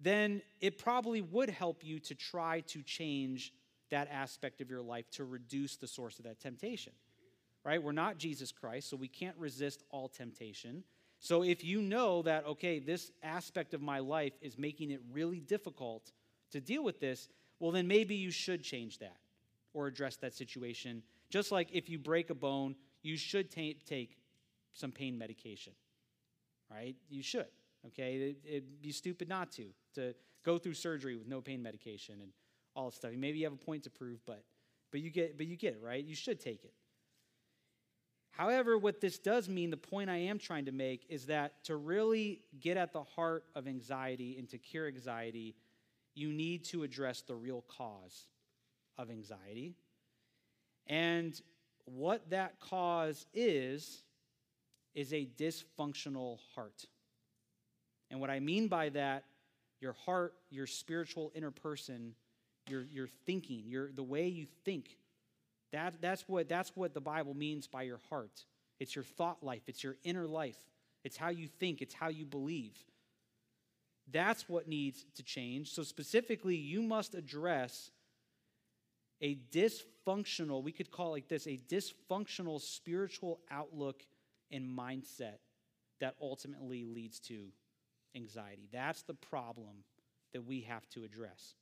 then 0.00 0.42
it 0.60 0.78
probably 0.78 1.20
would 1.20 1.50
help 1.50 1.84
you 1.84 1.98
to 2.00 2.14
try 2.14 2.60
to 2.60 2.82
change 2.82 3.52
that 3.90 4.08
aspect 4.10 4.60
of 4.60 4.70
your 4.70 4.80
life 4.80 5.10
to 5.10 5.24
reduce 5.24 5.76
the 5.76 5.86
source 5.86 6.18
of 6.18 6.24
that 6.24 6.40
temptation. 6.40 6.92
Right? 7.64 7.82
We're 7.82 7.92
not 7.92 8.16
Jesus 8.16 8.52
Christ, 8.52 8.88
so 8.88 8.96
we 8.96 9.08
can't 9.08 9.36
resist 9.36 9.82
all 9.90 10.08
temptation. 10.08 10.82
So 11.20 11.42
if 11.42 11.62
you 11.62 11.82
know 11.82 12.22
that, 12.22 12.46
okay, 12.46 12.78
this 12.78 13.12
aspect 13.22 13.74
of 13.74 13.82
my 13.82 13.98
life 13.98 14.32
is 14.40 14.58
making 14.58 14.90
it 14.90 15.00
really 15.12 15.40
difficult 15.40 16.12
to 16.52 16.60
deal 16.60 16.82
with 16.82 16.98
this, 16.98 17.28
well, 17.58 17.70
then 17.70 17.86
maybe 17.86 18.14
you 18.14 18.30
should 18.30 18.62
change 18.62 18.98
that 18.98 19.18
or 19.74 19.86
address 19.86 20.16
that 20.16 20.34
situation. 20.34 21.02
Just 21.28 21.52
like 21.52 21.68
if 21.72 21.90
you 21.90 21.98
break 21.98 22.30
a 22.30 22.34
bone, 22.34 22.74
you 23.02 23.18
should 23.18 23.50
t- 23.50 23.78
take 23.86 24.16
some 24.72 24.90
pain 24.90 25.16
medication, 25.16 25.74
right? 26.70 26.96
You 27.10 27.22
should, 27.22 27.46
okay? 27.88 28.34
It, 28.42 28.54
would 28.54 28.82
be 28.82 28.90
stupid 28.90 29.28
not 29.28 29.52
to, 29.52 29.66
to 29.96 30.14
go 30.42 30.56
through 30.56 30.74
surgery 30.74 31.16
with 31.16 31.28
no 31.28 31.42
pain 31.42 31.62
medication 31.62 32.16
and 32.22 32.32
all 32.74 32.86
this 32.86 32.96
stuff. 32.96 33.10
Maybe 33.14 33.38
you 33.38 33.44
have 33.44 33.52
a 33.52 33.56
point 33.56 33.82
to 33.84 33.90
prove, 33.90 34.24
but, 34.24 34.42
but, 34.90 35.00
you, 35.00 35.10
get, 35.10 35.36
but 35.36 35.46
you 35.46 35.56
get 35.56 35.74
it, 35.74 35.82
right? 35.82 36.02
You 36.02 36.14
should 36.14 36.40
take 36.40 36.64
it. 36.64 36.72
However, 38.40 38.78
what 38.78 39.02
this 39.02 39.18
does 39.18 39.50
mean, 39.50 39.68
the 39.68 39.76
point 39.76 40.08
I 40.08 40.16
am 40.16 40.38
trying 40.38 40.64
to 40.64 40.72
make, 40.72 41.04
is 41.10 41.26
that 41.26 41.62
to 41.64 41.76
really 41.76 42.40
get 42.58 42.78
at 42.78 42.90
the 42.90 43.02
heart 43.02 43.44
of 43.54 43.68
anxiety 43.68 44.38
and 44.38 44.48
to 44.48 44.56
cure 44.56 44.86
anxiety, 44.86 45.54
you 46.14 46.32
need 46.32 46.64
to 46.68 46.82
address 46.82 47.20
the 47.20 47.34
real 47.34 47.62
cause 47.68 48.28
of 48.96 49.10
anxiety. 49.10 49.74
And 50.86 51.38
what 51.84 52.30
that 52.30 52.58
cause 52.60 53.26
is, 53.34 54.04
is 54.94 55.12
a 55.12 55.28
dysfunctional 55.36 56.38
heart. 56.54 56.86
And 58.10 58.22
what 58.22 58.30
I 58.30 58.40
mean 58.40 58.68
by 58.68 58.88
that, 58.88 59.24
your 59.82 59.92
heart, 59.92 60.32
your 60.48 60.66
spiritual 60.66 61.30
inner 61.34 61.50
person, 61.50 62.14
your, 62.70 62.84
your 62.90 63.08
thinking, 63.26 63.64
your, 63.66 63.92
the 63.92 64.02
way 64.02 64.28
you 64.28 64.46
think, 64.64 64.96
that, 65.72 65.94
that's, 66.00 66.28
what, 66.28 66.48
that's 66.48 66.72
what 66.74 66.94
the 66.94 67.00
Bible 67.00 67.34
means 67.34 67.66
by 67.66 67.82
your 67.82 68.00
heart. 68.08 68.44
It's 68.78 68.94
your 68.94 69.04
thought 69.04 69.42
life, 69.42 69.62
it's 69.66 69.84
your 69.84 69.96
inner 70.04 70.26
life, 70.26 70.58
it's 71.04 71.16
how 71.16 71.28
you 71.28 71.48
think, 71.48 71.82
it's 71.82 71.94
how 71.94 72.08
you 72.08 72.24
believe. 72.24 72.76
That's 74.10 74.48
what 74.48 74.66
needs 74.66 75.04
to 75.16 75.22
change. 75.22 75.70
So, 75.70 75.82
specifically, 75.82 76.56
you 76.56 76.82
must 76.82 77.14
address 77.14 77.90
a 79.20 79.36
dysfunctional, 79.52 80.62
we 80.62 80.72
could 80.72 80.90
call 80.90 81.08
it 81.08 81.10
like 81.10 81.28
this, 81.28 81.46
a 81.46 81.58
dysfunctional 81.68 82.60
spiritual 82.60 83.40
outlook 83.50 84.02
and 84.50 84.66
mindset 84.66 85.38
that 86.00 86.14
ultimately 86.20 86.84
leads 86.84 87.20
to 87.20 87.48
anxiety. 88.16 88.68
That's 88.72 89.02
the 89.02 89.14
problem 89.14 89.84
that 90.32 90.44
we 90.44 90.62
have 90.62 90.88
to 90.90 91.04
address. 91.04 91.54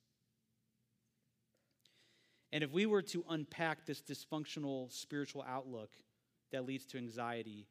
And 2.52 2.64
if 2.64 2.72
we 2.72 2.86
were 2.86 3.02
to 3.02 3.24
unpack 3.28 3.84
this 3.84 4.02
dysfunctional 4.02 4.90
spiritual 4.90 5.44
outlook 5.46 5.90
that 6.50 6.64
leads 6.66 6.86
to 6.86 6.98
anxiety, 6.98 7.66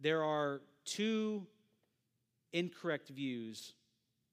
there 0.00 0.22
are 0.22 0.62
two 0.84 1.46
incorrect 2.52 3.08
views 3.10 3.74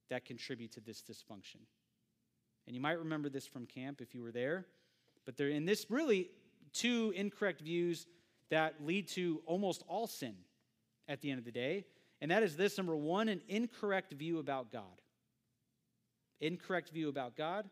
that 0.10 0.26
contribute 0.26 0.72
to 0.74 0.80
this 0.80 1.02
dysfunction. 1.02 1.60
And 2.66 2.76
you 2.76 2.82
might 2.82 3.00
remember 3.00 3.30
this 3.30 3.46
from 3.46 3.66
camp 3.66 4.00
if 4.00 4.14
you 4.14 4.22
were 4.22 4.32
there, 4.32 4.66
but 5.26 5.36
they're 5.36 5.50
in 5.50 5.66
this 5.66 5.88
really 5.90 6.30
two 6.72 7.14
incorrect 7.16 7.62
views 7.62 8.08
that 8.50 8.76
lead 8.86 9.08
to 9.10 9.42
almost 9.46 9.84
all 9.88 10.08
sin 10.08 10.36
at 11.08 11.22
the 11.22 11.30
end 11.30 11.40
of 11.40 11.46
the 11.46 11.52
day. 11.52 11.86
And 12.22 12.32
that 12.32 12.44
is 12.44 12.56
this 12.56 12.78
number 12.78 12.96
one, 12.96 13.28
an 13.28 13.42
incorrect 13.50 14.14
view 14.14 14.40
about 14.40 14.72
God. 14.72 14.84
Incorrect 16.40 16.90
view 16.90 17.10
about 17.10 17.36
God. 17.36 17.70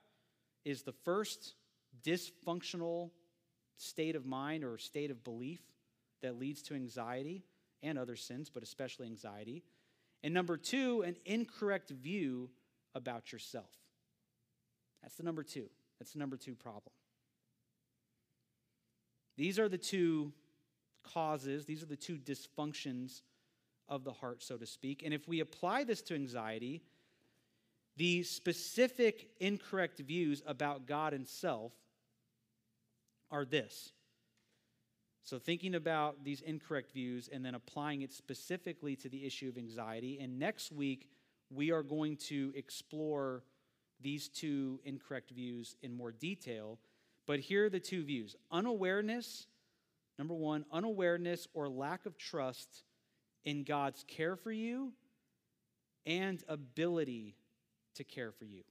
is 0.64 0.84
the 0.84 0.92
first 0.92 1.56
dysfunctional 2.04 3.12
state 3.78 4.16
of 4.16 4.26
mind 4.26 4.64
or 4.64 4.78
state 4.78 5.12
of 5.12 5.24
belief 5.24 5.62
that 6.22 6.40
leads 6.40 6.62
to 6.64 6.76
anxiety 6.76 7.44
and 7.84 7.98
other 7.98 8.16
sins, 8.16 8.50
but 8.50 8.64
especially 8.64 9.08
anxiety. 9.08 9.64
And 10.24 10.34
number 10.34 10.58
two, 10.58 11.02
an 11.02 11.16
incorrect 11.26 11.90
view 11.90 12.50
about 12.94 13.32
yourself. 13.32 13.72
That's 15.02 15.16
the 15.16 15.24
number 15.24 15.44
two. 15.44 15.68
That's 16.00 16.14
the 16.14 16.20
number 16.20 16.38
two 16.38 16.56
problem. 16.56 16.94
These 19.38 19.58
are 19.58 19.70
the 19.70 19.78
two 19.78 20.34
causes, 21.04 21.66
these 21.66 21.82
are 21.82 21.88
the 21.88 21.96
two 21.96 22.18
dysfunctions 22.18 23.22
of 23.88 24.04
the 24.04 24.12
heart, 24.12 24.44
so 24.44 24.58
to 24.58 24.66
speak. 24.66 25.02
And 25.04 25.14
if 25.14 25.28
we 25.28 25.40
apply 25.40 25.84
this 25.84 26.02
to 26.04 26.16
anxiety, 26.16 26.84
the 27.98 28.24
specific 28.24 29.30
incorrect 29.40 30.00
views 30.00 30.44
about 30.46 30.86
God 30.86 31.14
and 31.14 31.28
self 31.28 31.74
are 33.32 33.46
this. 33.46 33.92
So, 35.24 35.38
thinking 35.38 35.76
about 35.76 36.24
these 36.24 36.42
incorrect 36.42 36.92
views 36.92 37.30
and 37.32 37.46
then 37.46 37.56
applying 37.56 38.02
it 38.02 38.12
specifically 38.12 38.96
to 38.98 39.10
the 39.10 39.26
issue 39.26 39.50
of 39.50 39.58
anxiety. 39.58 40.20
And 40.20 40.40
next 40.40 40.72
week, 40.72 41.10
we 41.50 41.72
are 41.72 41.84
going 41.84 42.18
to 42.18 42.52
explore 42.56 43.44
these 44.02 44.30
two 44.30 44.80
incorrect 44.84 45.30
views 45.32 45.76
in 45.82 45.94
more 45.94 46.12
detail. 46.12 46.80
But 47.28 47.40
here 47.40 47.66
are 47.66 47.70
the 47.70 47.80
two 47.80 48.04
views 48.04 48.36
unawareness, 48.52 49.48
number 50.18 50.34
one, 50.34 50.66
unawareness 50.72 51.48
or 51.54 51.70
lack 51.70 52.06
of 52.06 52.18
trust 52.18 52.84
in 53.46 53.64
God's 53.64 54.04
care 54.08 54.36
for 54.36 54.52
you 54.52 54.94
and 56.06 56.44
ability 56.48 57.36
to 57.96 58.04
care 58.04 58.32
for 58.32 58.46
you. 58.46 58.64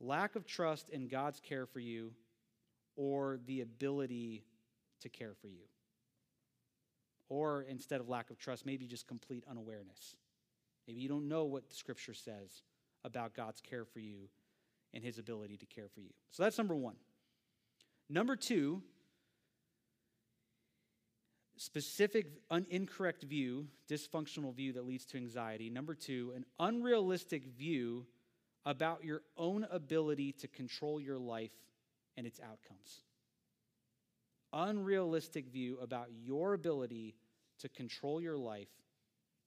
Lack 0.00 0.34
of 0.34 0.46
trust 0.46 0.88
in 0.88 1.08
God's 1.08 1.40
care 1.40 1.66
for 1.66 1.80
you 1.80 2.12
or 2.96 3.38
the 3.46 3.60
ability 3.60 4.44
to 5.00 5.08
care 5.08 5.34
for 5.40 5.48
you. 5.48 5.64
Or 7.28 7.62
instead 7.62 8.00
of 8.00 8.08
lack 8.08 8.30
of 8.30 8.38
trust, 8.38 8.66
maybe 8.66 8.86
just 8.86 9.06
complete 9.06 9.44
unawareness. 9.48 10.16
Maybe 10.88 11.00
you 11.00 11.08
don't 11.08 11.28
know 11.28 11.44
what 11.44 11.68
the 11.68 11.74
scripture 11.74 12.14
says 12.14 12.62
about 13.04 13.34
God's 13.34 13.60
care 13.60 13.84
for 13.84 14.00
you 14.00 14.28
and 14.92 15.04
his 15.04 15.18
ability 15.18 15.56
to 15.58 15.66
care 15.66 15.88
for 15.88 16.00
you. 16.00 16.10
So 16.30 16.42
that's 16.42 16.58
number 16.58 16.74
one. 16.74 16.96
Number 18.08 18.34
two, 18.34 18.82
specific 21.56 22.26
un- 22.50 22.66
incorrect 22.70 23.22
view, 23.22 23.68
dysfunctional 23.88 24.54
view 24.54 24.72
that 24.72 24.86
leads 24.86 25.04
to 25.06 25.16
anxiety. 25.16 25.70
Number 25.70 25.94
two, 25.94 26.32
an 26.34 26.44
unrealistic 26.58 27.46
view 27.46 28.06
about 28.64 29.04
your 29.04 29.22
own 29.36 29.66
ability 29.70 30.32
to 30.32 30.48
control 30.48 31.00
your 31.00 31.18
life 31.18 31.52
and 32.16 32.26
its 32.26 32.40
outcomes. 32.40 33.04
Unrealistic 34.52 35.48
view 35.48 35.78
about 35.80 36.08
your 36.24 36.54
ability 36.54 37.14
to 37.60 37.68
control 37.68 38.20
your 38.20 38.36
life 38.36 38.68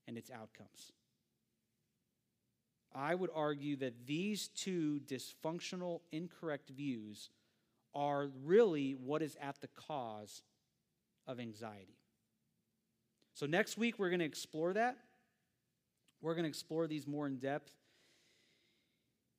and 0.07 0.17
its 0.17 0.31
outcomes. 0.31 0.91
I 2.95 3.15
would 3.15 3.31
argue 3.33 3.75
that 3.77 4.05
these 4.05 4.49
two 4.49 5.01
dysfunctional, 5.07 6.01
incorrect 6.11 6.69
views 6.69 7.29
are 7.95 8.29
really 8.43 8.91
what 8.91 9.21
is 9.21 9.35
at 9.41 9.59
the 9.61 9.67
cause 9.67 10.43
of 11.27 11.39
anxiety. 11.39 11.97
So, 13.33 13.45
next 13.45 13.77
week, 13.77 13.97
we're 13.97 14.09
going 14.09 14.19
to 14.19 14.25
explore 14.25 14.73
that. 14.73 14.97
We're 16.21 16.35
going 16.35 16.43
to 16.43 16.49
explore 16.49 16.87
these 16.87 17.07
more 17.07 17.25
in 17.25 17.37
depth. 17.37 17.73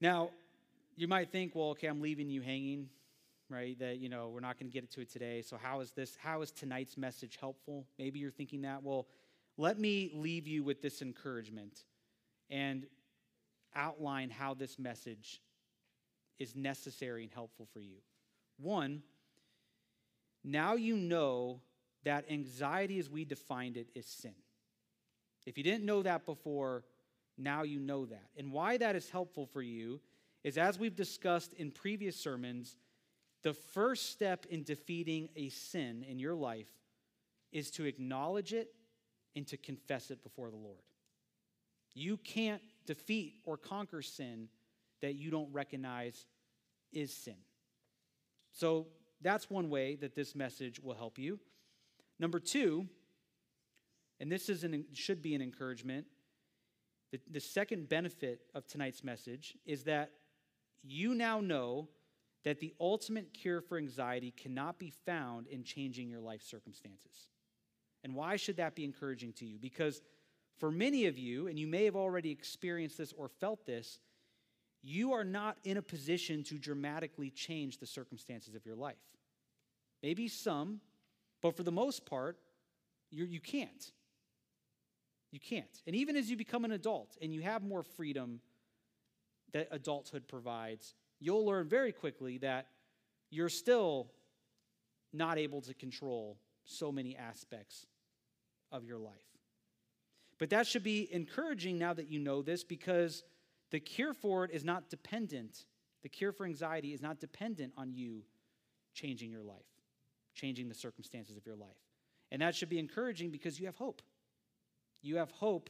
Now, 0.05 0.29
you 0.97 1.09
might 1.09 1.33
think, 1.33 1.55
well, 1.55 1.71
okay, 1.71 1.87
I'm 1.87 2.03
leaving 2.03 2.29
you 2.29 2.43
hanging, 2.43 2.91
right? 3.49 3.79
That, 3.79 3.97
you 3.97 4.11
know, 4.11 4.29
we're 4.29 4.41
not 4.41 4.59
going 4.59 4.71
to 4.71 4.75
get 4.75 4.91
to 4.91 5.01
it 5.01 5.11
today. 5.11 5.41
So, 5.41 5.57
how 5.57 5.81
is 5.81 5.93
this, 5.93 6.15
how 6.21 6.43
is 6.43 6.51
tonight's 6.51 6.99
message 6.99 7.39
helpful? 7.41 7.87
Maybe 7.99 8.19
you're 8.19 8.31
thinking 8.31 8.61
that. 8.63 8.83
Well, 8.83 9.07
let 9.57 9.79
me 9.79 10.11
leave 10.13 10.47
you 10.47 10.63
with 10.63 10.83
this 10.83 11.01
encouragement 11.01 11.85
and 12.51 12.85
outline 13.75 14.29
how 14.29 14.53
this 14.53 14.79
message 14.79 15.41
is 16.39 16.55
necessary 16.55 17.23
and 17.23 17.33
helpful 17.33 17.67
for 17.73 17.81
you. 17.81 17.97
One, 18.59 19.03
now 20.45 20.75
you 20.75 20.99
know 20.99 21.61
that 22.05 22.31
anxiety, 22.31 22.99
as 22.99 23.09
we 23.09 23.25
defined 23.25 23.79
it, 23.79 23.89
is 23.95 24.05
sin. 24.05 24.35
If 25.47 25.57
you 25.57 25.65
didn't 25.65 25.87
know 25.87 26.03
that 26.03 26.27
before, 26.27 26.85
now 27.37 27.63
you 27.63 27.81
know 27.81 28.07
that. 28.07 28.29
And 28.37 28.53
why 28.53 28.77
that 28.77 28.97
is 28.97 29.11
helpful 29.11 29.47
for 29.47 29.63
you 29.63 30.01
is 30.43 30.59
as 30.59 30.79
we've 30.79 30.95
discussed 30.95 31.53
in 31.55 31.71
previous 31.71 32.17
sermons, 32.17 32.77
the 33.43 33.53
first 33.53 34.11
step 34.11 34.47
in 34.51 34.63
defeating 34.63 35.29
a 35.37 35.49
sin 35.49 36.05
in 36.09 36.19
your 36.19 36.35
life 36.35 36.71
is 37.53 37.71
to 37.73 37.85
acknowledge 37.85 38.53
it 38.53 38.69
and 39.37 39.47
to 39.49 39.57
confess 39.57 40.11
it 40.11 40.23
before 40.23 40.51
the 40.51 40.57
Lord. 40.57 40.83
You 41.95 42.17
can't 42.17 42.63
defeat 42.87 43.35
or 43.45 43.57
conquer 43.57 44.03
sin 44.03 44.49
that 45.01 45.15
you 45.15 45.31
don't 45.31 45.53
recognize 45.53 46.27
is 46.93 47.13
sin. 47.13 47.37
So 48.53 48.87
that's 49.21 49.51
one 49.51 49.69
way 49.69 49.97
that 49.97 50.15
this 50.15 50.35
message 50.35 50.81
will 50.81 50.95
help 50.95 51.19
you. 51.19 51.39
Number 52.19 52.39
two, 52.39 52.87
and 54.21 54.31
this 54.31 54.49
is 54.49 54.65
an, 54.65 54.85
should 54.93 55.21
be 55.21 55.35
an 55.35 55.43
encouragement, 55.43 56.07
the, 57.15 57.21
the 57.31 57.41
second 57.41 57.89
benefit 57.89 58.41
of 58.57 58.67
tonight's 58.67 59.05
message 59.05 59.57
is 59.65 59.85
that 59.85 60.11
you 60.83 61.15
now 61.15 61.41
know 61.41 61.89
that 62.43 62.59
the 62.59 62.75
ultimate 62.81 63.33
cure 63.33 63.61
for 63.61 63.79
anxiety 63.79 64.33
cannot 64.33 64.81
be 64.81 64.91
found 65.07 65.47
in 65.47 65.63
changing 65.63 66.11
your 66.11 66.21
life 66.21 66.43
circumstances. 66.43 67.29
And 68.03 68.17
why 68.17 68.35
should 68.35 68.57
that 68.57 68.75
be 68.75 68.83
encouraging 68.83 69.33
to 69.35 69.47
you? 69.47 69.59
Because 69.61 70.03
for 70.59 70.73
many 70.73 71.07
of 71.07 71.17
you, 71.17 71.47
and 71.47 71.57
you 71.57 71.69
may 71.69 71.85
have 71.85 71.95
already 71.95 72.33
experienced 72.33 72.99
this 72.99 73.15
or 73.17 73.29
felt 73.29 73.65
this, 73.65 74.01
you 74.83 75.13
are 75.13 75.25
not 75.25 75.57
in 75.63 75.77
a 75.77 75.83
position 75.83 76.43
to 76.45 76.59
dramatically 76.59 77.31
change 77.31 77.79
the 77.79 77.87
circumstances 77.87 78.57
of 78.57 78.67
your 78.67 78.77
life. 78.77 78.97
Maybe 80.03 80.27
some, 80.27 80.81
but 81.41 81.57
for 81.57 81.63
the 81.63 81.73
most 81.73 82.07
part, 82.07 82.39
you're, 83.13 83.29
you 83.29 83.41
can't. 83.41 83.93
You 85.35 85.41
can't. 85.41 85.83
And 85.87 85.97
even 85.97 86.17
as 86.17 86.31
you 86.31 86.37
become 86.37 86.65
an 86.65 86.71
adult 86.71 87.17
and 87.21 87.35
you 87.35 87.43
have 87.43 87.63
more 87.63 87.83
freedom 87.83 88.41
that 89.53 89.69
adulthood 89.73 90.29
provides, 90.29 90.95
you'll 91.19 91.45
learn 91.45 91.69
very 91.69 91.91
quickly 91.91 92.39
that 92.39 92.69
you're 93.31 93.49
still 93.49 94.13
not 95.13 95.37
able 95.39 95.61
to 95.63 95.75
control 95.75 96.39
so 96.65 96.93
many 96.93 97.17
aspects 97.17 97.87
of 98.71 98.85
your 98.85 98.99
life. 98.99 99.13
But 100.39 100.51
that 100.51 100.69
should 100.69 100.85
be 100.85 101.13
encouraging 101.13 101.79
now 101.79 101.95
that 101.95 102.09
you 102.09 102.21
know 102.21 102.41
this 102.43 102.63
because 102.63 103.25
the 103.71 103.81
cure 103.81 104.15
for 104.15 104.45
it 104.45 104.53
is 104.53 104.65
not 104.65 104.89
dependent, 104.89 105.65
the 106.03 106.09
cure 106.09 106.31
for 106.33 106.47
anxiety 106.47 106.93
is 106.93 107.03
not 107.03 107.19
dependent 107.19 107.73
on 107.77 107.93
you 107.93 108.23
changing 108.95 109.31
your 109.31 109.43
life 109.43 109.75
changing 110.35 110.69
the 110.69 110.75
circumstances 110.75 111.37
of 111.37 111.47
your 111.47 111.57
life. 111.57 111.69
And 112.31 112.43
that 112.43 112.55
should 112.55 112.69
be 112.69 112.79
encouraging 112.79 113.31
because 113.31 113.59
you 113.59 113.67
have 113.67 113.77
hope. 113.77 114.03
You 115.05 115.19
have 115.19 115.31
hope 115.33 115.69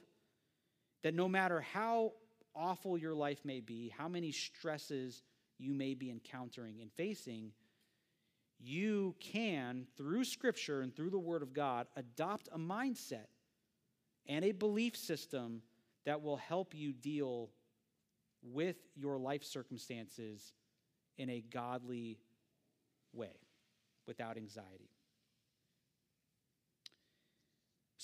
that 1.03 1.13
no 1.13 1.29
matter 1.29 1.61
how 1.61 2.13
awful 2.55 2.97
your 2.97 3.15
life 3.15 3.45
may 3.45 3.61
be, 3.61 3.93
how 3.99 4.07
many 4.07 4.31
stresses 4.31 5.25
you 5.59 5.75
may 5.75 5.95
be 5.95 6.09
encountering 6.09 6.81
and 6.81 6.93
facing, 6.93 7.51
you 8.61 9.17
can, 9.19 9.89
through 9.97 10.25
Scripture 10.25 10.83
and 10.83 10.95
through 10.95 11.11
the 11.11 11.19
Word 11.19 11.43
of 11.43 11.53
God, 11.53 11.89
adopt 11.97 12.49
a 12.53 12.59
mindset 12.59 13.27
and 14.29 14.45
a 14.45 14.53
belief 14.53 14.97
system 14.97 15.63
that 16.07 16.23
will 16.23 16.37
help 16.37 16.73
you 16.73 16.93
deal 16.93 17.51
with 18.41 18.77
your 18.95 19.19
life 19.19 19.43
circumstances 19.43 20.53
in 21.19 21.29
a 21.29 21.41
godly 21.41 22.19
way 23.13 23.35
without 24.07 24.37
anxiety. 24.37 24.94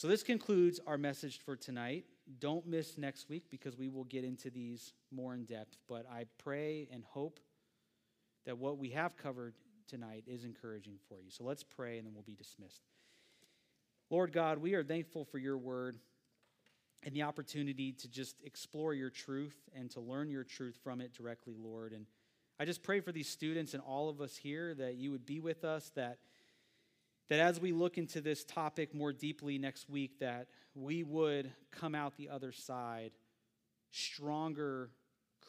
So, 0.01 0.09
this 0.09 0.23
concludes 0.23 0.81
our 0.87 0.97
message 0.97 1.41
for 1.45 1.57
tonight. 1.57 2.07
Don't 2.39 2.67
miss 2.67 2.97
next 2.97 3.29
week 3.29 3.51
because 3.51 3.77
we 3.77 3.91
will 3.91 4.05
get 4.05 4.25
into 4.25 4.49
these 4.49 4.95
more 5.11 5.35
in 5.35 5.45
depth. 5.45 5.77
But 5.91 6.07
I 6.11 6.25
pray 6.39 6.89
and 6.91 7.05
hope 7.05 7.39
that 8.47 8.57
what 8.57 8.79
we 8.79 8.89
have 8.93 9.19
covered 9.19 9.57
tonight 9.89 10.25
is 10.27 10.45
encouraging 10.45 10.95
for 11.07 11.21
you. 11.21 11.29
So, 11.29 11.45
let's 11.45 11.63
pray 11.63 11.99
and 11.99 12.07
then 12.07 12.15
we'll 12.15 12.23
be 12.23 12.35
dismissed. 12.35 12.81
Lord 14.09 14.33
God, 14.33 14.57
we 14.57 14.73
are 14.73 14.83
thankful 14.83 15.27
for 15.27 15.37
your 15.37 15.59
word 15.59 15.99
and 17.03 17.15
the 17.15 17.25
opportunity 17.25 17.93
to 17.93 18.09
just 18.09 18.37
explore 18.43 18.95
your 18.95 19.11
truth 19.11 19.69
and 19.77 19.91
to 19.91 20.01
learn 20.01 20.31
your 20.31 20.45
truth 20.45 20.79
from 20.83 21.03
it 21.03 21.13
directly, 21.13 21.57
Lord. 21.59 21.93
And 21.93 22.07
I 22.59 22.65
just 22.65 22.83
pray 22.83 23.01
for 23.01 23.13
these 23.13 23.29
students 23.29 23.75
and 23.75 23.83
all 23.83 24.09
of 24.09 24.23
us 24.23 24.35
here 24.35 24.73
that 24.77 24.95
you 24.95 25.11
would 25.11 25.27
be 25.27 25.41
with 25.41 25.63
us, 25.63 25.91
that, 25.95 26.21
that 27.31 27.39
as 27.39 27.61
we 27.61 27.73
look 27.73 27.97
into 27.97 28.21
this 28.21 28.45
topic 28.45 28.95
more 28.95 29.13
deeply 29.13 29.57
next 29.57 29.89
week, 29.89 30.19
that 30.19 30.49
we 30.75 31.05
would 31.05 31.51
come 31.71 31.95
out 31.95 32.17
the 32.17 32.29
other 32.29 32.53
side 32.53 33.13
stronger 33.93 34.91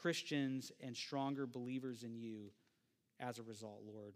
Christians 0.02 0.72
and 0.80 0.96
stronger 0.96 1.46
believers 1.46 2.04
in 2.04 2.16
you 2.16 2.52
as 3.20 3.40
a 3.40 3.44
result, 3.44 3.82
Lord. 3.86 4.14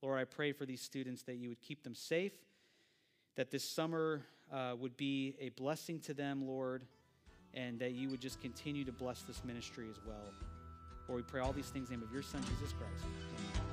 Lord, 0.00 0.20
I 0.20 0.24
pray 0.24 0.52
for 0.52 0.64
these 0.64 0.80
students 0.80 1.22
that 1.24 1.36
you 1.36 1.48
would 1.48 1.60
keep 1.60 1.84
them 1.84 1.94
safe, 1.94 2.32
that 3.36 3.50
this 3.50 3.68
summer 3.68 4.22
uh, 4.52 4.74
would 4.78 4.96
be 4.96 5.36
a 5.40 5.50
blessing 5.50 6.00
to 6.00 6.14
them, 6.14 6.46
Lord, 6.46 6.84
and 7.54 7.78
that 7.80 7.92
you 7.92 8.10
would 8.10 8.20
just 8.20 8.40
continue 8.40 8.84
to 8.84 8.92
bless 8.92 9.22
this 9.22 9.44
ministry 9.44 9.86
as 9.90 9.98
well. 10.06 10.32
Lord, 11.08 11.24
we 11.24 11.30
pray 11.30 11.40
all 11.40 11.52
these 11.52 11.68
things 11.68 11.90
in 11.90 11.94
the 11.94 11.98
name 11.98 12.08
of 12.08 12.12
your 12.12 12.22
Son, 12.22 12.40
Jesus 12.42 12.72
Christ. 12.72 13.04
Amen. 13.04 13.71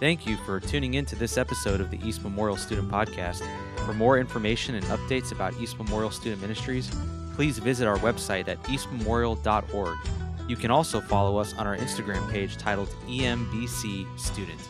Thank 0.00 0.26
you 0.26 0.36
for 0.38 0.60
tuning 0.60 0.94
in 0.94 1.04
to 1.06 1.16
this 1.16 1.36
episode 1.36 1.80
of 1.80 1.90
the 1.90 1.98
East 2.06 2.22
Memorial 2.22 2.56
Student 2.56 2.88
Podcast. 2.88 3.42
For 3.84 3.92
more 3.92 4.16
information 4.18 4.76
and 4.76 4.84
updates 4.86 5.32
about 5.32 5.58
East 5.60 5.76
Memorial 5.76 6.12
Student 6.12 6.40
Ministries, 6.40 6.88
please 7.34 7.58
visit 7.58 7.88
our 7.88 7.98
website 7.98 8.46
at 8.46 8.62
eastmemorial.org. 8.64 9.98
You 10.46 10.56
can 10.56 10.70
also 10.70 11.00
follow 11.00 11.36
us 11.38 11.52
on 11.54 11.66
our 11.66 11.76
Instagram 11.76 12.30
page 12.30 12.56
titled 12.56 12.88
EMBC 13.08 14.06
Student. 14.18 14.60